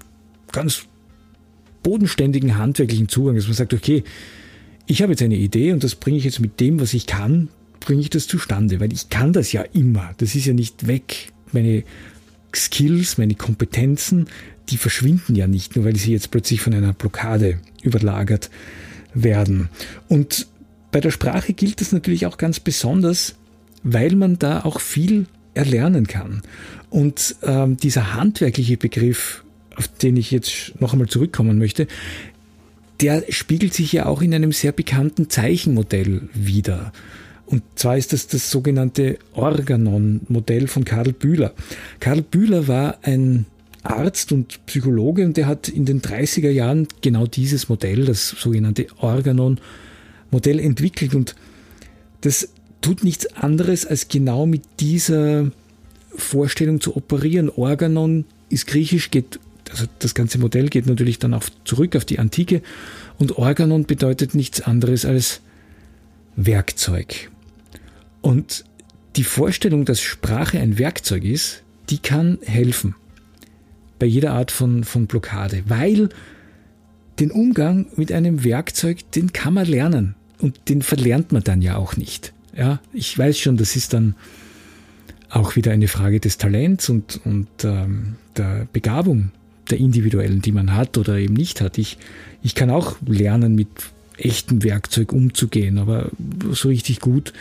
ganz 0.51 0.83
bodenständigen 1.83 2.57
handwerklichen 2.57 3.09
Zugang, 3.09 3.35
dass 3.35 3.47
man 3.47 3.55
sagt, 3.55 3.73
okay, 3.73 4.03
ich 4.85 5.01
habe 5.01 5.13
jetzt 5.13 5.23
eine 5.23 5.35
Idee 5.35 5.71
und 5.71 5.83
das 5.83 5.95
bringe 5.95 6.17
ich 6.17 6.23
jetzt 6.23 6.39
mit 6.39 6.59
dem, 6.59 6.79
was 6.79 6.93
ich 6.93 7.07
kann, 7.07 7.49
bringe 7.79 8.01
ich 8.01 8.09
das 8.09 8.27
zustande, 8.27 8.79
weil 8.79 8.93
ich 8.93 9.09
kann 9.09 9.33
das 9.33 9.51
ja 9.51 9.63
immer. 9.73 10.11
Das 10.17 10.35
ist 10.35 10.45
ja 10.45 10.53
nicht 10.53 10.85
weg. 10.85 11.31
Meine 11.51 11.83
Skills, 12.55 13.17
meine 13.17 13.35
Kompetenzen, 13.35 14.27
die 14.69 14.77
verschwinden 14.77 15.35
ja 15.35 15.47
nicht, 15.47 15.75
nur 15.75 15.85
weil 15.85 15.95
sie 15.95 16.11
jetzt 16.11 16.29
plötzlich 16.29 16.61
von 16.61 16.73
einer 16.73 16.93
Blockade 16.93 17.59
überlagert 17.81 18.49
werden. 19.13 19.69
Und 20.07 20.47
bei 20.91 20.99
der 20.99 21.11
Sprache 21.11 21.53
gilt 21.53 21.81
das 21.81 21.91
natürlich 21.91 22.25
auch 22.25 22.37
ganz 22.37 22.59
besonders, 22.59 23.35
weil 23.83 24.15
man 24.15 24.37
da 24.39 24.61
auch 24.61 24.79
viel 24.79 25.25
erlernen 25.53 26.07
kann. 26.07 26.41
Und 26.89 27.35
ähm, 27.43 27.77
dieser 27.77 28.13
handwerkliche 28.13 28.77
Begriff, 28.77 29.43
auf 29.75 29.87
den 29.87 30.17
ich 30.17 30.31
jetzt 30.31 30.79
noch 30.79 30.93
einmal 30.93 31.07
zurückkommen 31.07 31.57
möchte, 31.57 31.87
der 32.99 33.23
spiegelt 33.29 33.73
sich 33.73 33.91
ja 33.93 34.05
auch 34.05 34.21
in 34.21 34.33
einem 34.33 34.51
sehr 34.51 34.71
bekannten 34.71 35.29
Zeichenmodell 35.29 36.29
wider. 36.33 36.91
Und 37.45 37.63
zwar 37.75 37.97
ist 37.97 38.13
das 38.13 38.27
das 38.27 38.51
sogenannte 38.51 39.17
Organon-Modell 39.33 40.67
von 40.67 40.85
Karl 40.85 41.11
Bühler. 41.11 41.53
Karl 41.99 42.21
Bühler 42.21 42.67
war 42.67 42.99
ein 43.01 43.45
Arzt 43.83 44.31
und 44.31 44.65
Psychologe 44.65 45.25
und 45.25 45.37
der 45.37 45.47
hat 45.47 45.67
in 45.67 45.85
den 45.85 46.01
30er 46.01 46.49
Jahren 46.49 46.87
genau 47.01 47.25
dieses 47.25 47.69
Modell, 47.69 48.05
das 48.05 48.29
sogenannte 48.29 48.87
Organon-Modell 48.99 50.59
entwickelt 50.59 51.15
und 51.15 51.35
das 52.21 52.49
tut 52.81 53.03
nichts 53.03 53.25
anderes 53.35 53.85
als 53.85 54.07
genau 54.07 54.45
mit 54.45 54.63
dieser 54.79 55.51
Vorstellung 56.15 56.81
zu 56.81 56.95
operieren. 56.95 57.49
Organon 57.49 58.25
ist 58.49 58.67
griechisch, 58.67 59.09
geht, 59.09 59.39
also 59.71 59.85
das 59.99 60.13
ganze 60.13 60.37
Modell 60.37 60.69
geht 60.69 60.85
natürlich 60.85 61.17
dann 61.17 61.33
auch 61.33 61.43
zurück 61.65 61.95
auf 61.95 62.05
die 62.05 62.19
Antike 62.19 62.61
und 63.17 63.37
Organon 63.37 63.85
bedeutet 63.85 64.35
nichts 64.35 64.61
anderes 64.61 65.05
als 65.05 65.41
Werkzeug. 66.35 67.31
Und 68.21 68.65
die 69.15 69.23
Vorstellung, 69.23 69.85
dass 69.85 70.01
Sprache 70.01 70.59
ein 70.59 70.77
Werkzeug 70.77 71.23
ist, 71.23 71.63
die 71.89 71.97
kann 71.97 72.37
helfen 72.43 72.95
bei 74.01 74.07
jeder 74.07 74.33
Art 74.33 74.49
von, 74.49 74.83
von 74.83 75.05
Blockade, 75.05 75.61
weil 75.67 76.09
den 77.19 77.29
Umgang 77.29 77.85
mit 77.97 78.11
einem 78.11 78.43
Werkzeug, 78.43 79.11
den 79.11 79.31
kann 79.31 79.53
man 79.53 79.67
lernen 79.67 80.15
und 80.39 80.59
den 80.69 80.81
verlernt 80.81 81.31
man 81.31 81.43
dann 81.43 81.61
ja 81.61 81.75
auch 81.75 81.97
nicht. 81.97 82.33
Ja, 82.57 82.81
ich 82.93 83.15
weiß 83.15 83.37
schon, 83.37 83.57
das 83.57 83.75
ist 83.75 83.93
dann 83.93 84.15
auch 85.29 85.55
wieder 85.55 85.71
eine 85.71 85.87
Frage 85.87 86.19
des 86.19 86.39
Talents 86.39 86.89
und, 86.89 87.21
und 87.25 87.47
ähm, 87.63 88.15
der 88.35 88.67
Begabung 88.73 89.29
der 89.69 89.77
individuellen, 89.77 90.41
die 90.41 90.51
man 90.51 90.75
hat 90.75 90.97
oder 90.97 91.19
eben 91.19 91.35
nicht 91.35 91.61
hat. 91.61 91.77
Ich, 91.77 91.99
ich 92.41 92.55
kann 92.55 92.71
auch 92.71 92.95
lernen, 93.05 93.53
mit 93.53 93.67
echtem 94.17 94.63
Werkzeug 94.63 95.13
umzugehen, 95.13 95.77
aber 95.77 96.09
so 96.49 96.69
richtig 96.69 97.01
gut 97.01 97.33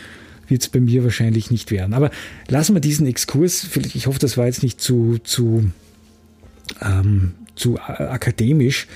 wird 0.47 0.61
es 0.61 0.69
bei 0.69 0.79
mir 0.79 1.03
wahrscheinlich 1.03 1.49
nicht 1.49 1.71
werden. 1.71 1.95
Aber 1.95 2.11
lassen 2.49 2.75
wir 2.75 2.81
diesen 2.81 3.07
Exkurs, 3.07 3.67
ich 3.95 4.05
hoffe, 4.05 4.19
das 4.19 4.37
war 4.37 4.45
jetzt 4.45 4.61
nicht 4.61 4.79
zu, 4.79 5.17
zu 5.23 5.71
ähm, 6.81 7.33
zu 7.55 7.79
akademisch. 7.79 8.87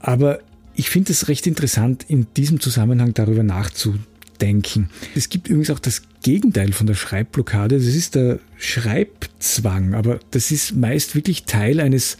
Aber 0.00 0.40
ich 0.74 0.90
finde 0.90 1.12
es 1.12 1.28
recht 1.28 1.46
interessant, 1.46 2.04
in 2.08 2.26
diesem 2.36 2.60
Zusammenhang 2.60 3.14
darüber 3.14 3.42
nachzudenken. 3.42 4.90
Es 5.14 5.28
gibt 5.28 5.48
übrigens 5.48 5.70
auch 5.70 5.78
das 5.78 6.02
Gegenteil 6.22 6.72
von 6.72 6.86
der 6.86 6.94
Schreibblockade. 6.94 7.76
Das 7.76 7.86
ist 7.86 8.14
der 8.14 8.38
Schreibzwang. 8.56 9.94
Aber 9.94 10.18
das 10.30 10.50
ist 10.50 10.74
meist 10.74 11.14
wirklich 11.14 11.44
Teil 11.44 11.80
eines, 11.80 12.16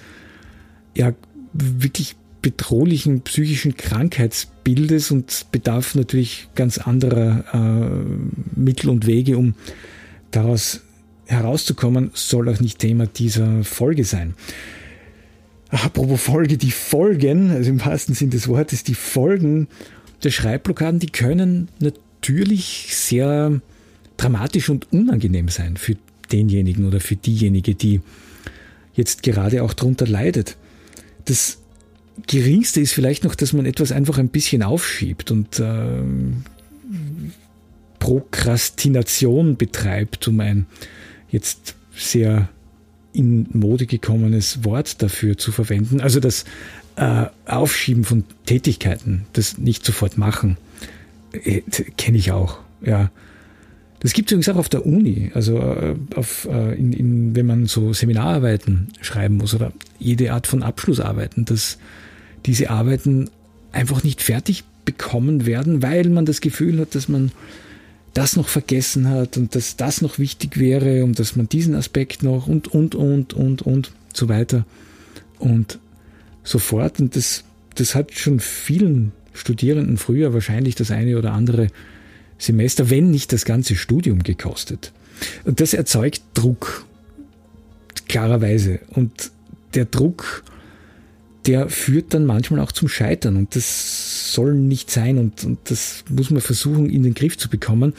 ja, 0.95 1.13
wirklich 1.53 2.17
bedrohlichen 2.43 3.21
psychischen 3.23 3.77
Krankheitsbildes 3.77 5.11
und 5.13 5.47
bedarf 5.53 5.95
natürlich 5.95 6.49
ganz 6.55 6.79
anderer 6.79 7.45
äh, 7.53 8.59
Mittel 8.59 8.91
und 8.91 9.07
Wege, 9.07 9.39
um 9.39 9.55
daraus 10.33 10.81
herauszukommen, 11.33 12.11
soll 12.15 12.49
auch 12.49 12.61
nicht 12.61 12.79
Thema 12.79 13.07
dieser 13.07 13.65
Folge 13.65 14.05
sein. 14.05 14.35
Apropos 15.69 16.21
Folge, 16.21 16.59
die 16.59 16.71
Folgen, 16.71 17.51
also 17.51 17.71
im 17.71 17.85
wahrsten 17.85 18.15
Sinn 18.15 18.31
des 18.31 18.47
Wortes, 18.47 18.85
die 18.85 18.95
Folgen 18.95 19.69
der 20.23 20.31
Schreibblockaden, 20.31 21.01
die 21.01 21.07
können 21.07 21.69
natürlich 21.81 22.89
sehr 22.91 23.61
dramatisch 24.17 24.69
und 24.69 24.93
unangenehm 24.93 25.49
sein 25.49 25.77
für 25.77 25.97
denjenigen 26.31 26.87
oder 26.87 27.01
für 27.01 27.17
diejenige, 27.17 27.75
die 27.75 28.01
jetzt 28.95 29.23
gerade 29.23 29.63
auch 29.63 29.73
darunter 29.73 30.07
leidet. 30.07 30.57
Das 31.25 31.59
Geringste 32.27 32.81
ist 32.81 32.93
vielleicht 32.93 33.25
noch, 33.25 33.35
dass 33.35 33.53
man 33.53 33.65
etwas 33.65 33.93
einfach 33.93 34.19
ein 34.19 34.29
bisschen 34.29 34.63
aufschiebt 34.63 35.31
und 35.31 35.59
äh, 35.59 36.03
Prokrastination 37.99 39.57
betreibt, 39.57 40.29
um 40.29 40.41
ein 40.41 40.67
jetzt 41.33 41.75
sehr 41.95 42.49
in 43.13 43.47
Mode 43.53 43.87
gekommenes 43.87 44.65
Wort 44.65 45.03
dafür 45.03 45.37
zu 45.37 45.53
verwenden. 45.53 46.01
Also 46.01 46.21
das 46.21 46.45
äh, 46.97 47.27
Aufschieben 47.47 48.05
von 48.05 48.25
Tätigkeiten, 48.47 49.27
das 49.33 49.59
nicht 49.59 49.85
sofort 49.85 50.17
machen, 50.17 50.57
äh, 51.33 51.63
kenne 51.97 52.19
ich 52.19 52.33
auch. 52.33 52.59
Ja. 52.85 53.11
Das 54.01 54.13
gibt 54.15 54.29
es 54.29 54.33
übrigens 54.33 54.49
auch 54.49 54.57
auf 54.57 54.69
der 54.69 54.85
Uni, 54.85 55.31
also 55.35 55.59
äh, 55.59 55.95
auf, 56.17 56.49
äh, 56.51 56.75
in, 56.75 56.93
in, 56.93 57.37
wenn 57.37 57.47
man 57.47 57.67
so 57.67 57.93
Seminararbeiten 57.93 58.89
schreiben 59.01 59.37
muss 59.37 59.55
oder 59.55 59.73
jede 59.99 60.33
Art 60.33 60.47
von 60.47 60.63
Abschlussarbeiten, 60.63 61.45
dass 61.45 61.79
diese 62.45 62.71
Arbeiten 62.71 63.31
einfach 63.71 64.03
nicht 64.03 64.21
fertig 64.21 64.65
bekommen 64.85 65.47
werden, 65.47 65.83
weil 65.83 66.09
man 66.09 66.27
das 66.27 66.41
Gefühl 66.41 66.81
hat, 66.81 66.95
dass 66.95 67.09
man 67.09 67.31
das 68.15 68.37
noch 68.37 68.49
vergessen 68.49 69.09
hat 69.09 69.37
und 69.37 69.55
dass 69.55 69.77
das 69.77 70.03
noch 70.03 70.19
wichtig 70.19 70.59
wäre 70.59 71.05
und 71.05 71.19
dass 71.19 71.37
man 71.37 71.49
diesen 71.49 71.75
Aspekt 71.75 72.23
noch 72.23 72.47
und, 72.47 72.69
und, 72.69 72.95
und, 72.95 73.33
und, 73.33 73.63
und 73.63 73.93
so 74.13 74.29
weiter 74.29 74.67
und 75.39 75.79
so 76.45 76.59
fort. 76.59 77.01
Und 77.01 77.17
das, 77.17 77.45
das 77.75 77.95
hat 77.95 78.13
schon 78.13 78.41
vielen 78.41 79.13
Studierenden 79.33 79.97
früher 79.97 80.35
wahrscheinlich 80.35 80.75
das 80.75 80.91
eine 80.91 81.17
oder 81.17 81.33
andere 81.33 81.69
Semester, 82.39 82.91
wenn 82.91 83.11
nicht 83.11 83.33
das 83.33 83.45
ganze 83.45 83.77
Studium 83.77 84.23
gekostet. 84.23 84.93
Und 85.45 85.61
das 85.61 85.73
erzeugt 85.73 86.23
Druck, 86.35 86.85
klarerweise. 88.09 88.81
Und 88.91 89.31
der 89.75 89.87
Druck 89.87 90.43
der 91.47 91.69
führt 91.69 92.15
dann 92.15 92.25
manchmal 92.25 92.61
auch 92.61 92.73
zum 92.73 92.89
Scheitern 92.89 93.37
und 93.37 93.57
das 93.57 94.12
soll 94.33 94.55
nicht 94.55 94.91
sein 94.91 95.19
und, 95.19 95.45
und 95.45 95.59
das 95.65 96.05
muss 96.09 96.31
man 96.31 96.41
versuchen 96.41 96.91
in 96.91 97.03
den 97.03 97.15
Griff 97.15 97.37
zu 97.39 97.49
bekommen. 97.49 97.95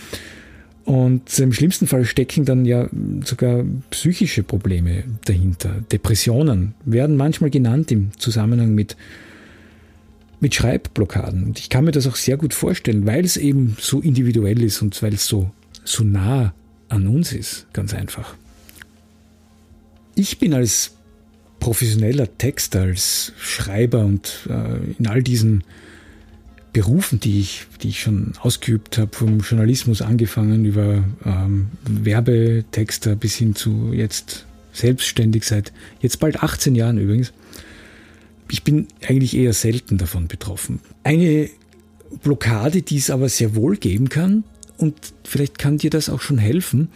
Und 0.85 1.39
im 1.39 1.53
schlimmsten 1.53 1.87
Fall 1.87 2.03
stecken 2.03 2.43
dann 2.43 2.65
ja 2.65 2.89
sogar 3.23 3.63
psychische 3.91 4.43
Probleme 4.43 5.05
dahinter. 5.25 5.81
Depressionen 5.91 6.73
werden 6.83 7.15
manchmal 7.15 7.49
genannt 7.49 7.91
im 7.91 8.11
Zusammenhang 8.17 8.75
mit, 8.75 8.97
mit 10.41 10.53
Schreibblockaden. 10.53 11.45
Und 11.45 11.59
ich 11.59 11.69
kann 11.69 11.85
mir 11.85 11.91
das 11.91 12.05
auch 12.05 12.17
sehr 12.17 12.35
gut 12.35 12.53
vorstellen, 12.53 13.05
weil 13.05 13.23
es 13.23 13.37
eben 13.37 13.77
so 13.79 14.01
individuell 14.01 14.61
ist 14.61 14.81
und 14.81 15.01
weil 15.01 15.13
es 15.13 15.25
so, 15.25 15.51
so 15.85 16.03
nah 16.03 16.53
an 16.89 17.07
uns 17.07 17.31
ist, 17.31 17.65
ganz 17.71 17.93
einfach. 17.93 18.35
Ich 20.15 20.37
bin 20.37 20.53
als 20.53 20.91
professioneller 21.61 22.37
Texter, 22.37 22.81
als 22.81 23.31
Schreiber 23.39 24.05
und 24.05 24.49
äh, 24.49 24.99
in 24.99 25.07
all 25.07 25.23
diesen 25.23 25.63
Berufen, 26.73 27.19
die 27.19 27.39
ich, 27.39 27.67
die 27.81 27.89
ich 27.89 28.01
schon 28.01 28.33
ausgeübt 28.41 28.97
habe, 28.97 29.15
vom 29.15 29.39
Journalismus 29.39 30.01
angefangen 30.01 30.65
über 30.65 31.03
ähm, 31.23 31.67
Werbetexter 31.85 33.15
bis 33.15 33.35
hin 33.35 33.55
zu 33.55 33.93
jetzt 33.93 34.45
selbstständig 34.73 35.45
seit 35.45 35.71
jetzt 36.01 36.19
bald 36.19 36.41
18 36.41 36.73
Jahren 36.73 36.97
übrigens. 36.97 37.31
Ich 38.49 38.63
bin 38.63 38.87
eigentlich 39.07 39.35
eher 39.37 39.53
selten 39.53 39.99
davon 39.99 40.27
betroffen. 40.27 40.79
Eine 41.03 41.49
Blockade, 42.23 42.81
die 42.81 42.97
es 42.97 43.09
aber 43.09 43.29
sehr 43.29 43.55
wohl 43.55 43.77
geben 43.77 44.09
kann, 44.09 44.43
und 44.77 44.95
vielleicht 45.23 45.59
kann 45.59 45.77
dir 45.77 45.89
das 45.89 46.09
auch 46.09 46.21
schon 46.21 46.37
helfen, 46.39 46.89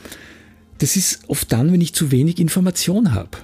das 0.79 0.95
ist 0.95 1.21
oft 1.27 1.51
dann, 1.51 1.71
wenn 1.71 1.81
ich 1.81 1.93
zu 1.93 2.11
wenig 2.11 2.39
Information 2.39 3.13
habe. 3.13 3.37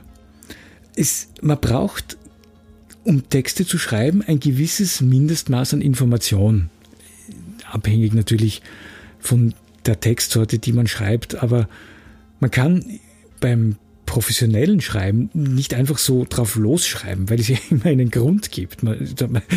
Es, 0.96 1.30
man 1.42 1.60
braucht, 1.60 2.18
um 3.04 3.30
Texte 3.30 3.66
zu 3.66 3.78
schreiben, 3.78 4.22
ein 4.22 4.40
gewisses 4.40 5.02
Mindestmaß 5.02 5.74
an 5.74 5.82
Information. 5.82 6.70
Abhängig 7.70 8.14
natürlich 8.14 8.62
von 9.20 9.54
der 9.86 10.00
Textsorte, 10.00 10.60
die 10.60 10.74
man 10.74 10.88
schreibt, 10.88 11.36
aber 11.36 11.68
man 12.40 12.52
kann 12.52 13.00
beim 13.40 13.78
professionellen 14.06 14.82
Schreiben 14.82 15.30
nicht 15.34 15.74
einfach 15.74 15.98
so 15.98 16.26
drauf 16.28 16.56
losschreiben, 16.56 17.30
weil 17.30 17.40
es 17.40 17.48
ja 17.48 17.58
immer 17.70 17.86
einen 17.86 18.12
Grund 18.12 18.52
gibt. 18.52 18.84
Man, 18.84 18.98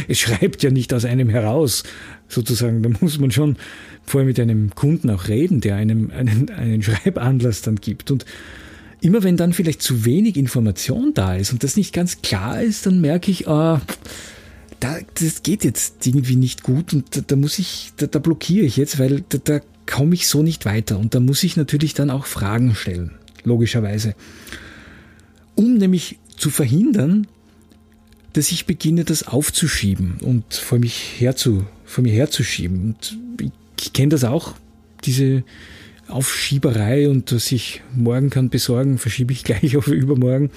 es 0.09 0.19
schreibt 0.19 0.63
ja 0.63 0.71
nicht 0.71 0.95
aus 0.95 1.05
einem 1.05 1.29
heraus, 1.29 1.83
sozusagen. 2.29 2.83
Da 2.83 2.91
muss 3.01 3.19
man 3.19 3.31
schon 3.31 3.57
vorher 4.05 4.27
mit 4.27 4.41
einem 4.41 4.75
Kunden 4.75 5.11
auch 5.11 5.29
reden, 5.29 5.61
der 5.61 5.77
einem 5.77 6.11
einen, 6.11 6.51
einen 6.51 6.83
Schreibanlass 6.83 7.63
dann 7.63 7.77
gibt. 7.77 8.11
Und 8.11 8.25
immer 9.07 9.23
wenn 9.23 9.37
dann 9.37 9.53
vielleicht 9.53 9.83
zu 9.83 10.05
wenig 10.05 10.37
Information 10.37 11.15
da 11.15 11.37
ist 11.37 11.53
und 11.53 11.63
das 11.63 11.77
nicht 11.77 11.95
ganz 11.95 12.23
klar 12.23 12.61
ist, 12.61 12.87
dann 12.87 13.01
merke 13.01 13.31
ich, 13.31 13.47
ah, 13.47 13.81
da, 14.81 14.99
das 15.15 15.45
geht 15.45 15.65
jetzt 15.65 16.05
irgendwie 16.07 16.37
nicht 16.37 16.65
gut 16.65 16.93
und 16.93 17.17
da, 17.17 17.21
da 17.25 17.37
muss 17.37 17.59
ich, 17.59 17.93
da, 17.97 18.07
da, 18.07 18.19
blockiere 18.19 18.67
ich 18.67 18.77
jetzt, 18.77 18.99
weil 18.99 19.25
da, 19.29 19.39
da 19.39 19.61
komme 19.87 20.15
ich 20.15 20.27
so 20.27 20.43
nicht 20.43 20.65
weiter. 20.65 20.99
Und 20.99 21.15
da 21.15 21.21
muss 21.21 21.45
ich 21.45 21.57
natürlich 21.57 21.95
dann 21.95 22.11
auch 22.11 22.27
Fragen 22.27 22.75
stellen, 22.75 23.13
logischerweise. 23.45 24.15
Um 25.55 25.75
nämlich 25.75 26.19
zu 26.37 26.51
verhindern, 26.51 27.29
dass 28.33 28.51
ich 28.51 28.67
beginne, 28.67 29.05
das 29.05 29.27
aufzuschieben 29.27 30.19
und 30.21 30.53
vor 30.53 30.79
mich 30.79 31.15
herzu, 31.19 31.65
vor 31.85 32.03
mir 32.03 32.13
herzuschieben. 32.13 32.97
Und 33.39 33.51
ich 33.81 33.93
kenne 33.93 34.11
das 34.11 34.25
auch, 34.25 34.55
diese 35.05 35.45
Aufschieberei 36.09 37.09
und 37.09 37.33
was 37.33 37.51
ich 37.53 37.83
morgen 37.95 38.31
kann 38.31 38.49
besorgen, 38.49 38.99
verschiebe 38.99 39.33
ich 39.33 39.45
gleich 39.45 39.77
auf 39.77 39.89
übermorgen. 39.89 40.51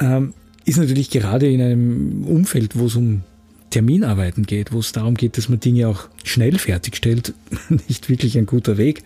Ähm, 0.00 0.34
ist 0.64 0.78
natürlich 0.78 1.10
gerade 1.10 1.50
in 1.50 1.62
einem 1.62 2.24
Umfeld, 2.24 2.78
wo 2.78 2.86
es 2.86 2.96
um 2.96 3.22
Terminarbeiten 3.70 4.44
geht, 4.44 4.72
wo 4.72 4.78
es 4.80 4.92
darum 4.92 5.14
geht, 5.14 5.36
dass 5.36 5.48
man 5.48 5.60
Dinge 5.60 5.88
auch 5.88 6.08
schnell 6.24 6.58
fertigstellt, 6.58 7.34
nicht 7.88 8.08
wirklich 8.08 8.36
ein 8.36 8.46
guter 8.46 8.78
Weg. 8.78 9.02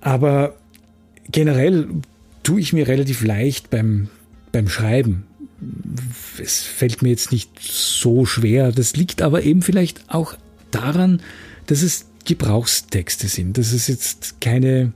Aber 0.00 0.56
generell 1.30 1.88
tue 2.42 2.60
ich 2.60 2.72
mir 2.72 2.88
relativ 2.88 3.22
leicht 3.22 3.70
beim, 3.70 4.08
beim 4.52 4.68
Schreiben. 4.68 5.24
Es 6.42 6.62
fällt 6.62 7.02
mir 7.02 7.10
jetzt 7.10 7.32
nicht 7.32 7.50
so 7.60 8.24
schwer. 8.24 8.72
Das 8.72 8.96
liegt 8.96 9.22
aber 9.22 9.42
eben 9.42 9.62
vielleicht 9.62 10.02
auch 10.08 10.34
daran, 10.70 11.20
dass 11.66 11.82
es 11.82 12.06
Gebrauchstexte 12.24 13.28
sind, 13.28 13.58
dass 13.58 13.72
es 13.72 13.88
jetzt 13.88 14.40
keine 14.40 14.92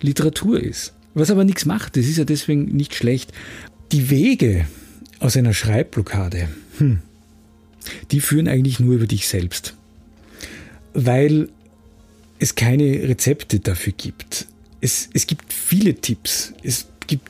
Literatur 0.00 0.60
ist. 0.60 0.92
Was 1.14 1.30
aber 1.30 1.44
nichts 1.44 1.64
macht, 1.64 1.96
das 1.96 2.06
ist 2.06 2.18
ja 2.18 2.24
deswegen 2.24 2.64
nicht 2.76 2.94
schlecht. 2.94 3.32
Die 3.92 4.10
Wege 4.10 4.66
aus 5.18 5.36
einer 5.36 5.52
Schreibblockade, 5.52 6.48
hm, 6.78 7.00
die 8.10 8.20
führen 8.20 8.48
eigentlich 8.48 8.80
nur 8.80 8.94
über 8.94 9.06
dich 9.06 9.26
selbst. 9.26 9.74
Weil 10.94 11.48
es 12.38 12.54
keine 12.54 12.84
Rezepte 13.08 13.60
dafür 13.60 13.92
gibt. 13.96 14.46
Es, 14.80 15.08
es 15.12 15.26
gibt 15.26 15.52
viele 15.52 15.94
Tipps. 15.94 16.54
Es 16.62 16.86
gibt 17.06 17.28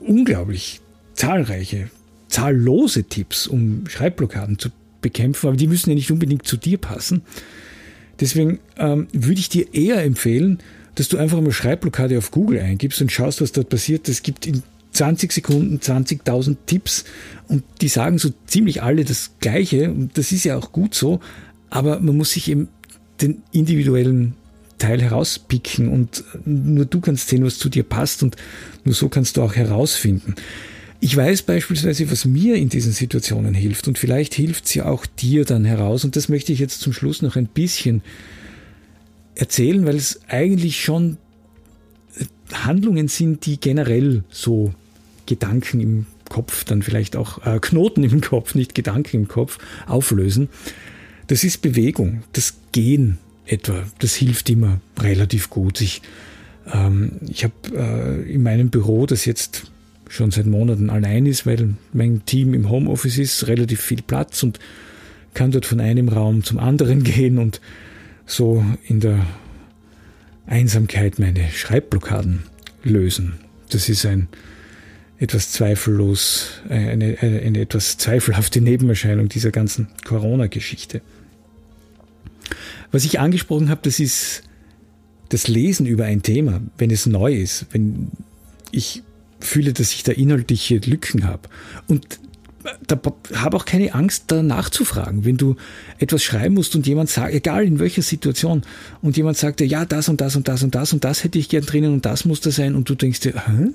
unglaublich 0.00 0.80
zahlreiche, 1.14 1.90
zahllose 2.28 3.04
Tipps, 3.04 3.46
um 3.46 3.86
Schreibblockaden 3.88 4.58
zu 4.58 4.70
bekämpfen, 5.00 5.48
aber 5.48 5.56
die 5.56 5.66
müssen 5.66 5.90
ja 5.90 5.94
nicht 5.94 6.10
unbedingt 6.10 6.46
zu 6.46 6.56
dir 6.56 6.78
passen. 6.78 7.22
Deswegen 8.20 8.58
ähm, 8.76 9.08
würde 9.12 9.40
ich 9.40 9.48
dir 9.48 9.72
eher 9.74 10.02
empfehlen, 10.02 10.58
dass 10.94 11.08
du 11.08 11.16
einfach 11.16 11.40
mal 11.40 11.52
Schreibblockade 11.52 12.18
auf 12.18 12.30
Google 12.30 12.60
eingibst 12.60 13.00
und 13.00 13.10
schaust, 13.10 13.40
was 13.40 13.52
dort 13.52 13.68
passiert. 13.68 14.08
Es 14.08 14.22
gibt 14.22 14.46
in 14.46 14.62
20 14.92 15.32
Sekunden 15.32 15.78
20.000 15.78 16.56
Tipps 16.66 17.04
und 17.48 17.64
die 17.80 17.88
sagen 17.88 18.18
so 18.18 18.30
ziemlich 18.46 18.82
alle 18.82 19.04
das 19.04 19.32
Gleiche 19.40 19.90
und 19.90 20.18
das 20.18 20.32
ist 20.32 20.44
ja 20.44 20.56
auch 20.56 20.72
gut 20.72 20.94
so, 20.94 21.20
aber 21.70 21.98
man 22.00 22.16
muss 22.16 22.32
sich 22.32 22.50
eben 22.50 22.68
den 23.22 23.42
individuellen 23.52 24.34
Teil 24.78 25.00
herauspicken 25.00 25.88
und 25.88 26.24
nur 26.44 26.84
du 26.84 27.00
kannst 27.00 27.28
sehen, 27.28 27.44
was 27.44 27.58
zu 27.58 27.68
dir 27.68 27.84
passt 27.84 28.22
und 28.22 28.36
nur 28.84 28.94
so 28.94 29.08
kannst 29.08 29.36
du 29.36 29.42
auch 29.42 29.54
herausfinden. 29.54 30.34
Ich 31.04 31.16
weiß 31.16 31.42
beispielsweise, 31.42 32.08
was 32.12 32.26
mir 32.26 32.54
in 32.54 32.68
diesen 32.68 32.92
Situationen 32.92 33.54
hilft 33.54 33.88
und 33.88 33.98
vielleicht 33.98 34.34
hilft 34.34 34.68
sie 34.68 34.82
auch 34.82 35.04
dir 35.04 35.44
dann 35.44 35.64
heraus 35.64 36.04
und 36.04 36.14
das 36.14 36.28
möchte 36.28 36.52
ich 36.52 36.60
jetzt 36.60 36.80
zum 36.80 36.92
Schluss 36.92 37.22
noch 37.22 37.34
ein 37.34 37.48
bisschen 37.48 38.02
erzählen, 39.34 39.84
weil 39.84 39.96
es 39.96 40.20
eigentlich 40.28 40.80
schon 40.80 41.16
Handlungen 42.52 43.08
sind, 43.08 43.46
die 43.46 43.58
generell 43.58 44.22
so 44.30 44.74
Gedanken 45.26 45.80
im 45.80 46.06
Kopf, 46.28 46.62
dann 46.62 46.82
vielleicht 46.82 47.16
auch 47.16 47.44
äh, 47.44 47.58
Knoten 47.60 48.04
im 48.04 48.20
Kopf, 48.20 48.54
nicht 48.54 48.76
Gedanken 48.76 49.16
im 49.16 49.26
Kopf 49.26 49.58
auflösen. 49.88 50.50
Das 51.26 51.42
ist 51.42 51.62
Bewegung, 51.62 52.22
das 52.32 52.54
Gehen 52.70 53.18
etwa. 53.44 53.82
Das 53.98 54.14
hilft 54.14 54.48
immer 54.50 54.80
relativ 55.00 55.50
gut. 55.50 55.80
Ich, 55.80 56.00
ähm, 56.72 57.18
ich 57.28 57.42
habe 57.42 57.54
äh, 57.74 58.32
in 58.32 58.44
meinem 58.44 58.70
Büro, 58.70 59.04
das 59.04 59.24
jetzt 59.24 59.72
schon 60.12 60.30
seit 60.30 60.44
Monaten 60.44 60.90
allein 60.90 61.24
ist, 61.24 61.46
weil 61.46 61.70
mein 61.94 62.22
Team 62.26 62.52
im 62.52 62.68
Homeoffice 62.68 63.16
ist, 63.16 63.48
relativ 63.48 63.80
viel 63.80 64.02
Platz 64.02 64.42
und 64.42 64.58
kann 65.32 65.50
dort 65.50 65.64
von 65.64 65.80
einem 65.80 66.10
Raum 66.10 66.44
zum 66.44 66.58
anderen 66.58 67.02
gehen 67.04 67.38
und 67.38 67.62
so 68.26 68.62
in 68.86 69.00
der 69.00 69.24
Einsamkeit 70.46 71.18
meine 71.18 71.48
Schreibblockaden 71.50 72.42
lösen. 72.84 73.38
Das 73.70 73.88
ist 73.88 74.04
ein 74.04 74.28
etwas 75.18 75.50
zweifellos, 75.50 76.60
äh, 76.68 76.74
eine, 76.74 77.16
eine, 77.20 77.40
eine 77.40 77.60
etwas 77.60 77.96
zweifelhafte 77.96 78.60
Nebenerscheinung 78.60 79.30
dieser 79.30 79.50
ganzen 79.50 79.88
Corona-Geschichte. 80.04 81.00
Was 82.90 83.06
ich 83.06 83.18
angesprochen 83.18 83.70
habe, 83.70 83.80
das 83.82 83.98
ist 83.98 84.42
das 85.30 85.48
Lesen 85.48 85.86
über 85.86 86.04
ein 86.04 86.20
Thema, 86.20 86.60
wenn 86.76 86.90
es 86.90 87.06
neu 87.06 87.34
ist, 87.34 87.66
wenn 87.70 88.10
ich 88.72 89.02
fühle, 89.44 89.72
dass 89.72 89.92
ich 89.92 90.02
da 90.02 90.12
inhaltliche 90.12 90.78
Lücken 90.78 91.26
habe. 91.26 91.48
Und 91.86 92.20
da 92.86 93.00
habe 93.34 93.56
auch 93.56 93.64
keine 93.64 93.94
Angst, 93.94 94.24
da 94.28 94.42
nachzufragen. 94.42 95.24
Wenn 95.24 95.36
du 95.36 95.56
etwas 95.98 96.22
schreiben 96.22 96.54
musst 96.54 96.76
und 96.76 96.86
jemand 96.86 97.10
sagt, 97.10 97.34
egal 97.34 97.64
in 97.64 97.78
welcher 97.78 98.02
Situation, 98.02 98.62
und 99.00 99.16
jemand 99.16 99.36
sagt 99.36 99.60
dir, 99.60 99.66
ja, 99.66 99.84
das 99.84 100.08
und 100.08 100.20
das 100.20 100.36
und 100.36 100.48
das 100.48 100.62
und 100.62 100.74
das 100.74 100.92
und 100.92 101.04
das 101.04 101.24
hätte 101.24 101.38
ich 101.38 101.48
gern 101.48 101.64
drinnen 101.64 101.92
und 101.92 102.06
das 102.06 102.24
muss 102.24 102.40
da 102.40 102.50
sein, 102.50 102.74
und 102.74 102.88
du 102.88 102.94
denkst 102.94 103.20
dir, 103.20 103.34
hä? 103.46 103.70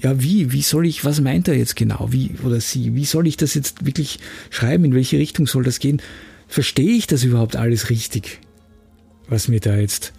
Ja, 0.00 0.22
wie? 0.22 0.52
Wie 0.52 0.62
soll 0.62 0.86
ich, 0.86 1.04
was 1.04 1.20
meint 1.20 1.48
er 1.48 1.56
jetzt 1.56 1.74
genau? 1.74 2.08
Wie, 2.12 2.30
oder 2.44 2.60
sie? 2.60 2.94
Wie 2.94 3.04
soll 3.04 3.26
ich 3.26 3.36
das 3.36 3.54
jetzt 3.54 3.84
wirklich 3.84 4.20
schreiben? 4.50 4.84
In 4.84 4.94
welche 4.94 5.18
Richtung 5.18 5.48
soll 5.48 5.64
das 5.64 5.80
gehen? 5.80 6.00
Verstehe 6.46 6.92
ich 6.92 7.08
das 7.08 7.24
überhaupt 7.24 7.56
alles 7.56 7.90
richtig? 7.90 8.38
Was 9.28 9.48
mir 9.48 9.58
da 9.58 9.76
jetzt 9.76 10.12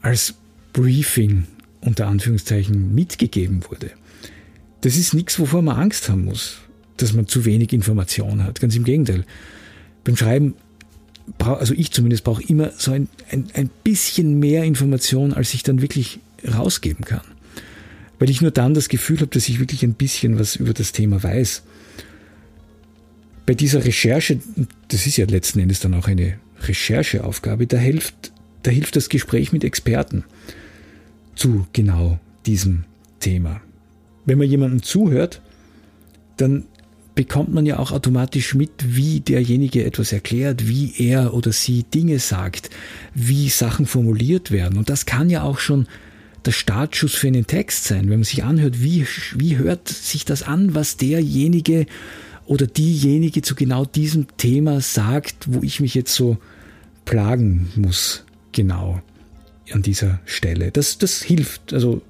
als 0.00 0.34
Briefing 0.72 1.44
unter 1.80 2.06
Anführungszeichen 2.06 2.94
mitgegeben 2.94 3.62
wurde. 3.68 3.90
Das 4.80 4.96
ist 4.96 5.14
nichts, 5.14 5.38
wovor 5.38 5.62
man 5.62 5.76
Angst 5.76 6.08
haben 6.08 6.24
muss, 6.24 6.58
dass 6.96 7.12
man 7.12 7.26
zu 7.26 7.44
wenig 7.44 7.72
Information 7.72 8.44
hat. 8.44 8.60
Ganz 8.60 8.76
im 8.76 8.84
Gegenteil. 8.84 9.24
Beim 10.04 10.16
Schreiben, 10.16 10.54
also 11.38 11.74
ich 11.74 11.90
zumindest 11.90 12.24
brauche 12.24 12.42
immer 12.42 12.72
so 12.76 12.92
ein, 12.92 13.08
ein, 13.30 13.48
ein 13.54 13.70
bisschen 13.84 14.38
mehr 14.38 14.64
Information, 14.64 15.34
als 15.34 15.52
ich 15.52 15.62
dann 15.62 15.82
wirklich 15.82 16.20
rausgeben 16.46 17.04
kann. 17.04 17.20
Weil 18.18 18.30
ich 18.30 18.40
nur 18.40 18.50
dann 18.50 18.74
das 18.74 18.88
Gefühl 18.88 19.18
habe, 19.18 19.28
dass 19.28 19.48
ich 19.48 19.60
wirklich 19.60 19.82
ein 19.82 19.94
bisschen 19.94 20.38
was 20.38 20.56
über 20.56 20.72
das 20.72 20.92
Thema 20.92 21.22
weiß. 21.22 21.62
Bei 23.46 23.54
dieser 23.54 23.84
Recherche, 23.84 24.40
das 24.88 25.06
ist 25.06 25.16
ja 25.16 25.26
letzten 25.26 25.60
Endes 25.60 25.80
dann 25.80 25.94
auch 25.94 26.06
eine 26.06 26.38
Rechercheaufgabe, 26.62 27.66
da 27.66 27.78
hilft, 27.78 28.32
da 28.62 28.70
hilft 28.70 28.96
das 28.96 29.08
Gespräch 29.08 29.52
mit 29.52 29.64
Experten 29.64 30.24
zu 31.34 31.66
genau 31.72 32.20
diesem 32.46 32.84
Thema 33.18 33.60
wenn 34.30 34.38
man 34.38 34.48
jemandem 34.48 34.84
zuhört, 34.84 35.42
dann 36.36 36.66
bekommt 37.16 37.52
man 37.52 37.66
ja 37.66 37.80
auch 37.80 37.90
automatisch 37.90 38.54
mit, 38.54 38.70
wie 38.78 39.18
derjenige 39.18 39.84
etwas 39.84 40.12
erklärt, 40.12 40.68
wie 40.68 40.94
er 40.98 41.34
oder 41.34 41.50
sie 41.50 41.82
Dinge 41.82 42.20
sagt, 42.20 42.70
wie 43.12 43.48
Sachen 43.48 43.86
formuliert 43.86 44.52
werden. 44.52 44.78
Und 44.78 44.88
das 44.88 45.04
kann 45.04 45.30
ja 45.30 45.42
auch 45.42 45.58
schon 45.58 45.88
der 46.44 46.52
Startschuss 46.52 47.16
für 47.16 47.26
einen 47.26 47.48
Text 47.48 47.86
sein, 47.86 48.02
wenn 48.02 48.20
man 48.20 48.24
sich 48.24 48.44
anhört, 48.44 48.80
wie, 48.80 49.04
wie 49.34 49.56
hört 49.58 49.88
sich 49.88 50.24
das 50.24 50.44
an, 50.44 50.76
was 50.76 50.96
derjenige 50.96 51.86
oder 52.46 52.68
diejenige 52.68 53.42
zu 53.42 53.56
genau 53.56 53.84
diesem 53.84 54.28
Thema 54.36 54.80
sagt, 54.80 55.52
wo 55.52 55.60
ich 55.64 55.80
mich 55.80 55.96
jetzt 55.96 56.14
so 56.14 56.38
plagen 57.04 57.68
muss, 57.74 58.24
genau 58.52 59.02
an 59.72 59.82
dieser 59.82 60.20
Stelle. 60.24 60.70
Das, 60.70 60.98
das 60.98 61.20
hilft. 61.20 61.74
Also 61.74 62.02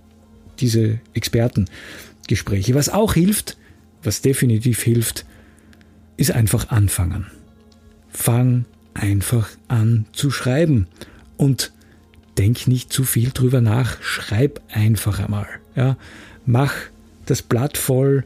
diese 0.61 1.00
Expertengespräche. 2.30 2.74
Was 2.74 2.88
auch 2.88 3.14
hilft, 3.14 3.56
was 4.02 4.22
definitiv 4.22 4.82
hilft, 4.82 5.24
ist 6.16 6.32
einfach 6.32 6.70
anfangen. 6.70 7.26
Fang 8.10 8.64
einfach 8.94 9.48
an 9.68 10.06
zu 10.12 10.30
schreiben 10.30 10.86
und 11.36 11.72
denk 12.38 12.66
nicht 12.66 12.92
zu 12.92 13.04
viel 13.04 13.30
drüber 13.30 13.60
nach. 13.60 14.02
Schreib 14.02 14.60
einfach 14.68 15.18
einmal. 15.18 15.46
Ja, 15.74 15.96
mach 16.46 16.72
das 17.26 17.42
Blatt 17.42 17.76
voll, 17.76 18.24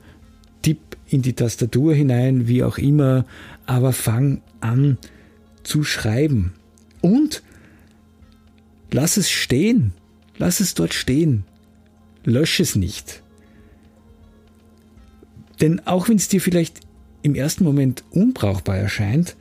tipp 0.62 0.78
in 1.08 1.22
die 1.22 1.34
Tastatur 1.34 1.94
hinein, 1.94 2.48
wie 2.48 2.64
auch 2.64 2.78
immer, 2.78 3.26
aber 3.66 3.92
fang 3.92 4.40
an 4.60 4.98
zu 5.62 5.84
schreiben. 5.84 6.52
Und 7.00 7.42
lass 8.90 9.16
es 9.16 9.30
stehen. 9.30 9.92
Lass 10.36 10.60
es 10.60 10.74
dort 10.74 10.94
stehen. 10.94 11.44
Lösch 12.24 12.58
es 12.58 12.74
nicht. 12.74 13.23
Denn 15.64 15.81
auch 15.87 16.11
wenn 16.11 16.18
es 16.18 16.29
dir 16.29 16.42
vielleicht 16.42 16.81
im 17.22 17.35
ersten 17.35 17.64
Moment 17.64 18.05
unbrauchbar 18.11 18.77
erscheint, 18.77 19.35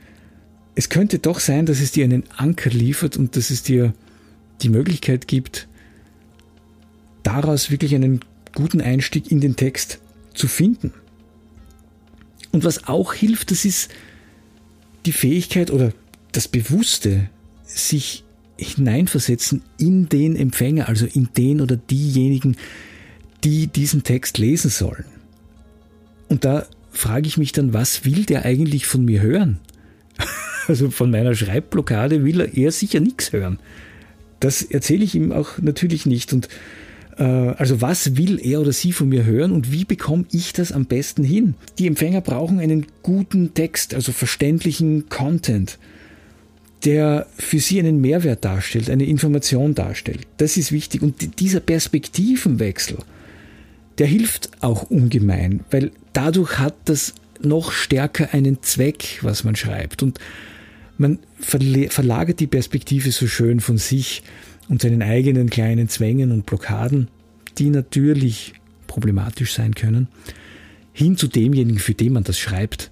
es 0.74 0.88
könnte 0.88 1.18
doch 1.18 1.38
sein, 1.38 1.66
dass 1.66 1.82
es 1.82 1.92
dir 1.92 2.04
einen 2.04 2.24
Anker 2.34 2.70
liefert 2.70 3.18
und 3.18 3.36
dass 3.36 3.50
es 3.50 3.62
dir 3.62 3.92
die 4.62 4.70
Möglichkeit 4.70 5.28
gibt, 5.28 5.68
daraus 7.24 7.70
wirklich 7.70 7.94
einen 7.94 8.20
guten 8.54 8.80
Einstieg 8.80 9.30
in 9.30 9.42
den 9.42 9.56
Text 9.56 9.98
zu 10.32 10.48
finden. 10.48 10.94
Und 12.52 12.64
was 12.64 12.88
auch 12.88 13.12
hilft, 13.12 13.50
das 13.50 13.66
ist 13.66 13.90
die 15.04 15.12
Fähigkeit 15.12 15.70
oder 15.70 15.92
das 16.32 16.48
Bewusste, 16.48 17.28
sich 17.64 18.24
hineinversetzen 18.56 19.60
in 19.76 20.08
den 20.08 20.36
Empfänger, 20.36 20.88
also 20.88 21.04
in 21.04 21.28
den 21.36 21.60
oder 21.60 21.76
diejenigen, 21.76 22.56
die 23.44 23.66
diesen 23.66 24.04
Text 24.04 24.38
lesen 24.38 24.70
sollen. 24.70 25.13
Und 26.28 26.44
da 26.44 26.66
frage 26.90 27.26
ich 27.26 27.36
mich 27.36 27.52
dann, 27.52 27.72
was 27.72 28.04
will 28.04 28.24
der 28.24 28.44
eigentlich 28.44 28.86
von 28.86 29.04
mir 29.04 29.20
hören? 29.20 29.58
Also 30.66 30.90
von 30.90 31.10
meiner 31.10 31.34
Schreibblockade 31.34 32.24
will 32.24 32.40
er 32.40 32.72
sicher 32.72 32.98
nichts 32.98 33.34
hören. 33.34 33.58
Das 34.40 34.62
erzähle 34.62 35.04
ich 35.04 35.14
ihm 35.14 35.30
auch 35.30 35.58
natürlich 35.60 36.06
nicht. 36.06 36.32
Und 36.32 36.48
äh, 37.18 37.22
also 37.22 37.80
was 37.80 38.16
will 38.16 38.40
er 38.42 38.60
oder 38.60 38.72
sie 38.72 38.92
von 38.92 39.08
mir 39.08 39.24
hören 39.24 39.52
und 39.52 39.72
wie 39.72 39.84
bekomme 39.84 40.24
ich 40.32 40.52
das 40.52 40.72
am 40.72 40.86
besten 40.86 41.22
hin? 41.22 41.54
Die 41.78 41.86
Empfänger 41.86 42.20
brauchen 42.20 42.60
einen 42.60 42.86
guten 43.02 43.54
Text, 43.54 43.94
also 43.94 44.12
verständlichen 44.12 45.08
Content, 45.08 45.78
der 46.84 47.26
für 47.36 47.60
sie 47.60 47.78
einen 47.78 48.00
Mehrwert 48.00 48.44
darstellt, 48.44 48.90
eine 48.90 49.04
Information 49.04 49.74
darstellt. 49.74 50.26
Das 50.36 50.56
ist 50.56 50.72
wichtig. 50.72 51.02
Und 51.02 51.40
dieser 51.40 51.60
Perspektivenwechsel, 51.60 52.98
der 53.98 54.06
hilft 54.06 54.50
auch 54.60 54.84
ungemein, 54.84 55.60
weil 55.70 55.92
dadurch 56.12 56.58
hat 56.58 56.74
das 56.86 57.14
noch 57.40 57.72
stärker 57.72 58.32
einen 58.32 58.62
Zweck, 58.62 59.18
was 59.22 59.44
man 59.44 59.56
schreibt. 59.56 60.02
Und 60.02 60.18
man 60.98 61.18
verlagert 61.40 62.40
die 62.40 62.46
Perspektive 62.46 63.10
so 63.10 63.26
schön 63.26 63.60
von 63.60 63.78
sich 63.78 64.22
und 64.68 64.82
seinen 64.82 65.02
eigenen 65.02 65.50
kleinen 65.50 65.88
Zwängen 65.88 66.32
und 66.32 66.46
Blockaden, 66.46 67.08
die 67.58 67.70
natürlich 67.70 68.54
problematisch 68.86 69.54
sein 69.54 69.74
können, 69.74 70.08
hin 70.92 71.16
zu 71.16 71.26
demjenigen, 71.28 71.78
für 71.78 71.94
den 71.94 72.12
man 72.12 72.24
das 72.24 72.38
schreibt. 72.38 72.90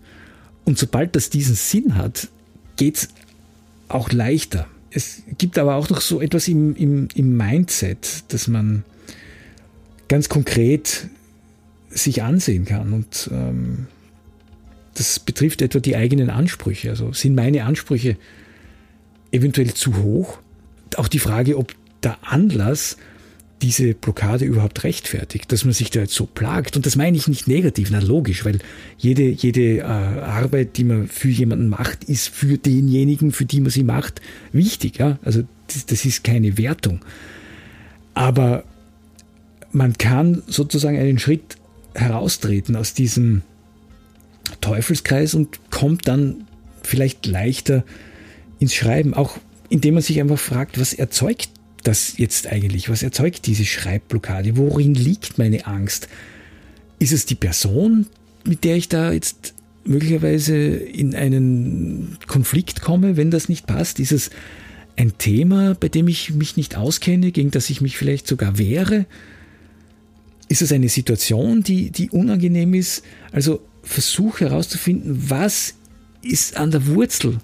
Und 0.65 0.79
sobald 0.79 1.17
das 1.17 1.31
diesen 1.31 1.55
Sinn 1.55 1.97
hat, 1.97 2.29
geht 2.77 2.97
es 2.97 3.09
auch 3.89 4.11
leichter. 4.11 4.67
Es 4.91 5.23
gibt 5.39 5.59
aber 5.59 5.77
auch 5.77 5.89
noch 5.89 6.01
so 6.01 6.21
etwas 6.21 6.49
im, 6.49 6.77
im, 6.77 7.09
im 7.15 7.37
Mindset, 7.37 8.25
das 8.29 8.49
man 8.49 8.85
ganz 10.13 10.29
konkret 10.29 11.09
sich 11.89 12.23
ansehen 12.23 12.67
kann. 12.67 12.93
Und 12.93 13.31
ähm, 13.33 13.87
das 14.93 15.19
betrifft 15.19 15.63
etwa 15.63 15.81
die 15.81 15.97
eigenen 15.97 16.29
Ansprüche. 16.29 16.91
Also 16.91 17.15
sind 17.15 17.35
meine 17.35 17.65
Ansprüche 17.65 18.19
eventuell 19.31 19.73
zu 19.73 20.03
hoch? 20.03 20.39
Auch 20.97 21.09
die 21.09 21.19
Frage, 21.19 21.57
ob 21.57 21.75
der 22.03 22.19
Anlass 22.31 22.99
diese 23.63 23.95
Blockade 23.95 24.45
überhaupt 24.45 24.85
rechtfertigt, 24.85 25.51
dass 25.51 25.65
man 25.65 25.73
sich 25.73 25.89
da 25.89 26.01
jetzt 26.01 26.15
so 26.15 26.27
plagt. 26.27 26.77
Und 26.77 26.85
das 26.85 26.95
meine 26.95 27.17
ich 27.17 27.27
nicht 27.27 27.49
negativ, 27.49 27.89
na 27.91 28.01
logisch, 28.01 28.45
weil 28.45 28.59
jede, 28.99 29.23
jede 29.31 29.79
äh, 29.79 29.83
Arbeit, 29.83 30.77
die 30.77 30.85
man 30.85 31.09
für 31.09 31.31
jemanden 31.31 31.71
macht, 31.71 32.05
ist 32.05 32.29
für 32.29 32.59
denjenigen, 32.59 33.33
für 33.33 33.47
die 33.47 33.63
man 33.63 33.71
sie 33.71 33.85
macht, 33.85 34.21
wichtig. 34.53 34.99
Ja? 34.99 35.19
Also 35.23 35.45
das, 35.69 35.87
das 35.87 36.05
ist 36.05 36.23
keine 36.23 36.59
Wertung. 36.59 37.01
Aber 38.13 38.65
man 39.73 39.95
kann 39.95 40.43
sozusagen 40.47 40.99
einen 40.99 41.19
Schritt 41.19 41.57
heraustreten 41.95 42.77
aus 42.77 42.95
diesem 42.95 43.43
Teufelskreis 44.61 45.35
und 45.35 45.71
kommt 45.71 46.09
dann 46.09 46.47
vielleicht 46.83 47.27
leichter 47.27 47.85
ins 48.59 48.75
Schreiben, 48.75 49.15
auch 49.15 49.39
indem 49.69 49.95
man 49.95 50.03
sich 50.03 50.21
einfach 50.21 50.39
fragt, 50.39 50.79
was 50.79 50.93
erzeugt 50.93 51.49
das 51.83 52.19
jetzt 52.19 52.47
eigentlich? 52.47 52.89
Was 52.89 53.03
erzeugt 53.03 53.47
diese 53.47 53.65
Schreibblockade? 53.65 54.57
Worin 54.57 54.95
liegt 54.95 55.39
meine 55.39 55.67
Angst? 55.67 56.09
Ist 56.99 57.13
es 57.13 57.27
die 57.27 57.35
Person, 57.35 58.07
mit 58.45 58.65
der 58.65 58.77
ich 58.77 58.89
da 58.89 59.13
jetzt 59.13 59.55
möglicherweise 59.85 60.55
in 60.57 61.15
einen 61.15 62.19
Konflikt 62.27 62.83
komme, 62.83 63.17
wenn 63.17 63.31
das 63.31 63.49
nicht 63.49 63.67
passt? 63.67 63.99
Ist 63.99 64.13
es 64.13 64.31
ein 64.97 65.19
Thema, 65.19 65.75
bei 65.75 65.89
dem 65.89 66.07
ich 66.07 66.33
mich 66.35 66.57
nicht 66.57 66.77
auskenne, 66.77 67.33
gegen 67.33 67.51
das 67.51 67.71
ich 67.71 67.81
mich 67.81 67.97
vielleicht 67.97 68.29
sogar 68.29 68.59
wehre? 68.59 69.07
Ist 70.53 70.61
es 70.61 70.71
eine 70.71 70.91
Situation, 70.91 71.63
die, 71.63 71.91
die 71.91 72.11
unangenehm 72.11 72.75
ist? 72.75 73.03
Also 73.31 73.63
versuche 73.83 74.45
herauszufinden, 74.45 75.31
was 75.31 75.77
ist 76.21 76.59
an 76.59 76.71
der 76.71 76.87
Wurzel 76.89 77.39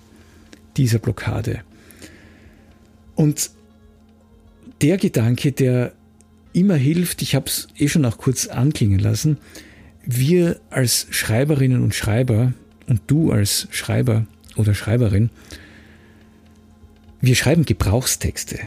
dieser 0.76 0.98
Blockade. 0.98 1.62
Und 3.14 3.50
der 4.82 4.98
Gedanke, 4.98 5.52
der 5.52 5.94
immer 6.52 6.74
hilft, 6.74 7.22
ich 7.22 7.34
habe 7.34 7.46
es 7.46 7.68
eh 7.78 7.88
schon 7.88 8.04
auch 8.04 8.18
kurz 8.18 8.46
anklingen 8.46 8.98
lassen, 8.98 9.38
wir 10.04 10.60
als 10.68 11.06
Schreiberinnen 11.08 11.82
und 11.82 11.94
Schreiber 11.94 12.52
und 12.88 13.00
du 13.06 13.32
als 13.32 13.68
Schreiber 13.70 14.26
oder 14.56 14.74
Schreiberin, 14.74 15.30
wir 17.22 17.36
schreiben 17.36 17.64
Gebrauchstexte. 17.64 18.58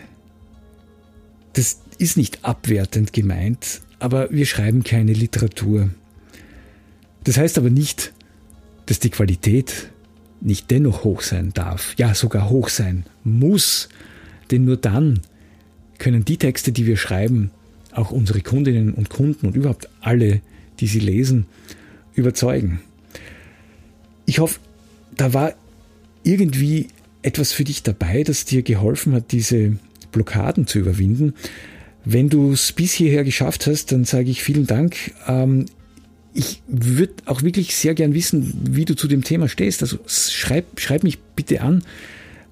Das 1.53 1.79
ist 1.99 2.17
nicht 2.17 2.43
abwertend 2.43 3.13
gemeint, 3.13 3.81
aber 4.01 4.29
wir 4.31 4.45
schreiben 4.45 4.83
keine 4.83 5.13
Literatur. 5.13 5.89
Das 7.23 7.37
heißt 7.37 7.57
aber 7.57 7.69
nicht, 7.69 8.13
dass 8.87 8.99
die 8.99 9.11
Qualität 9.11 9.91
nicht 10.41 10.71
dennoch 10.71 11.03
hoch 11.03 11.21
sein 11.21 11.51
darf, 11.53 11.93
ja 11.97 12.15
sogar 12.15 12.49
hoch 12.49 12.69
sein 12.69 13.05
muss, 13.23 13.89
denn 14.49 14.65
nur 14.65 14.77
dann 14.77 15.21
können 15.99 16.25
die 16.25 16.37
Texte, 16.37 16.71
die 16.71 16.87
wir 16.87 16.97
schreiben, 16.97 17.51
auch 17.93 18.11
unsere 18.11 18.41
Kundinnen 18.41 18.93
und 18.93 19.09
Kunden 19.09 19.45
und 19.45 19.55
überhaupt 19.55 19.87
alle, 20.01 20.41
die 20.79 20.87
sie 20.87 20.99
lesen, 20.99 21.45
überzeugen. 22.15 22.81
Ich 24.25 24.39
hoffe, 24.39 24.59
da 25.15 25.33
war 25.33 25.53
irgendwie 26.23 26.87
etwas 27.21 27.51
für 27.53 27.63
dich 27.63 27.83
dabei, 27.83 28.23
das 28.23 28.45
dir 28.45 28.63
geholfen 28.63 29.13
hat, 29.13 29.31
diese 29.31 29.77
Blockaden 30.11 30.65
zu 30.65 30.79
überwinden. 30.79 31.33
Wenn 32.03 32.29
du 32.29 32.51
es 32.51 32.71
bis 32.71 32.93
hierher 32.93 33.23
geschafft 33.23 33.67
hast, 33.67 33.91
dann 33.91 34.05
sage 34.05 34.29
ich 34.29 34.43
vielen 34.43 34.65
Dank. 34.67 34.95
Ähm, 35.27 35.65
ich 36.33 36.61
würde 36.67 37.13
auch 37.25 37.43
wirklich 37.43 37.75
sehr 37.75 37.93
gern 37.93 38.13
wissen, 38.13 38.53
wie 38.71 38.85
du 38.85 38.95
zu 38.95 39.07
dem 39.07 39.23
Thema 39.23 39.49
stehst. 39.49 39.81
Also 39.81 39.99
schreib, 40.07 40.79
schreib 40.79 41.03
mich 41.03 41.19
bitte 41.19 41.61
an. 41.61 41.83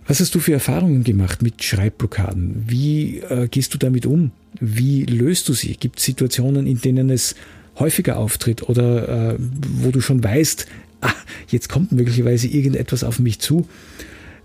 Was 0.08 0.20
hast 0.20 0.34
du 0.36 0.40
für 0.40 0.54
Erfahrungen 0.54 1.04
gemacht 1.04 1.42
mit 1.42 1.64
Schreibblockaden? 1.64 2.66
Wie 2.68 3.20
äh, 3.20 3.48
gehst 3.48 3.74
du 3.74 3.78
damit 3.78 4.06
um? 4.06 4.32
Wie 4.60 5.06
löst 5.06 5.48
du 5.50 5.54
sie? 5.54 5.76
Gibt 5.76 6.00
es 6.00 6.06
Situationen, 6.06 6.68
in 6.68 6.82
denen 6.82 7.10
es 7.10 7.36
häufiger 7.78 8.18
auftritt 8.18 8.68
oder 8.68 9.34
äh, 9.34 9.36
wo 9.40 9.92
du 9.92 10.02
schon 10.02 10.24
weißt, 10.24 10.66
ah, 11.02 11.14
jetzt 11.48 11.70
kommt 11.70 11.92
möglicherweise 11.92 12.48
irgendetwas 12.48 13.04
auf 13.04 13.20
mich 13.20 13.40
zu, 13.40 13.68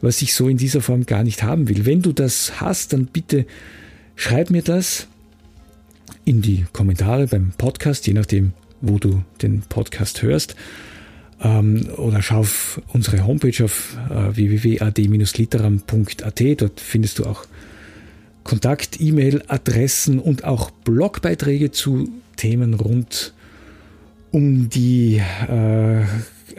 was 0.00 0.22
ich 0.22 0.34
so 0.34 0.48
in 0.48 0.58
dieser 0.58 0.80
Form 0.80 1.06
gar 1.06 1.24
nicht 1.24 1.42
haben 1.42 1.68
will. 1.68 1.86
Wenn 1.86 2.02
du 2.02 2.12
das 2.12 2.60
hast, 2.60 2.92
dann 2.92 3.06
bitte 3.06 3.46
schreib 4.16 4.50
mir 4.50 4.62
das 4.62 5.06
in 6.24 6.42
die 6.42 6.66
Kommentare 6.72 7.26
beim 7.26 7.52
Podcast, 7.56 8.06
je 8.06 8.12
nachdem, 8.14 8.52
wo 8.80 8.98
du 8.98 9.22
den 9.42 9.62
Podcast 9.62 10.22
hörst. 10.22 10.54
Ähm, 11.42 11.88
oder 11.96 12.22
schau 12.22 12.38
auf 12.40 12.80
unsere 12.92 13.26
Homepage 13.26 13.64
auf 13.64 13.96
äh, 14.10 14.36
www.ad-literam.at. 14.36 16.60
Dort 16.60 16.80
findest 16.80 17.18
du 17.18 17.24
auch 17.24 17.46
Kontakt, 18.44 19.00
E-Mail-Adressen 19.00 20.18
und 20.18 20.44
auch 20.44 20.70
Blogbeiträge 20.70 21.70
zu 21.70 22.10
Themen 22.36 22.74
rund 22.74 23.32
um 24.30 24.68
die 24.68 25.22
äh, 25.48 26.02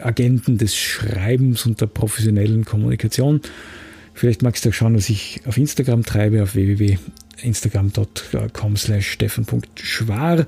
Agenten 0.00 0.58
des 0.58 0.76
Schreibens 0.76 1.66
und 1.66 1.80
der 1.80 1.86
professionellen 1.86 2.64
Kommunikation. 2.64 3.40
Vielleicht 4.14 4.42
magst 4.42 4.64
du 4.64 4.70
auch 4.70 4.72
schauen, 4.72 4.96
was 4.96 5.10
ich 5.10 5.42
auf 5.46 5.58
Instagram 5.58 6.04
treibe, 6.04 6.42
auf 6.42 6.54
www 6.54 6.96
instagram.com 7.42 8.76
slash 8.76 9.10
steffen.schwar. 9.10 10.46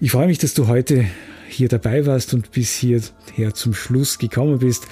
Ich 0.00 0.12
freue 0.12 0.26
mich, 0.26 0.38
dass 0.38 0.54
du 0.54 0.68
heute 0.68 1.04
hier 1.48 1.68
dabei 1.68 2.06
warst 2.06 2.34
und 2.34 2.52
bis 2.52 2.74
hierher 2.74 3.54
zum 3.54 3.74
Schluss 3.74 4.18
gekommen 4.18 4.58
bist. 4.58 4.86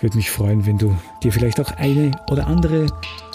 Würde 0.00 0.16
mich 0.16 0.30
freuen, 0.30 0.64
wenn 0.66 0.78
du 0.78 0.96
dir 1.22 1.32
vielleicht 1.32 1.60
auch 1.60 1.70
eine 1.72 2.12
oder 2.30 2.46
andere 2.46 2.86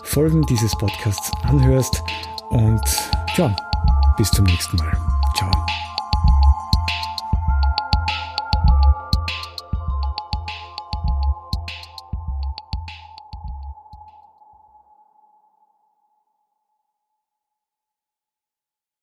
Folgen 0.03 0.45
dieses 0.45 0.71
Podcasts 0.77 1.31
anhörst. 1.43 2.01
Und 2.49 2.81
ja, 3.35 3.55
bis 4.17 4.29
zum 4.31 4.45
nächsten 4.45 4.77
Mal. 4.77 4.97
Ciao. 5.35 5.51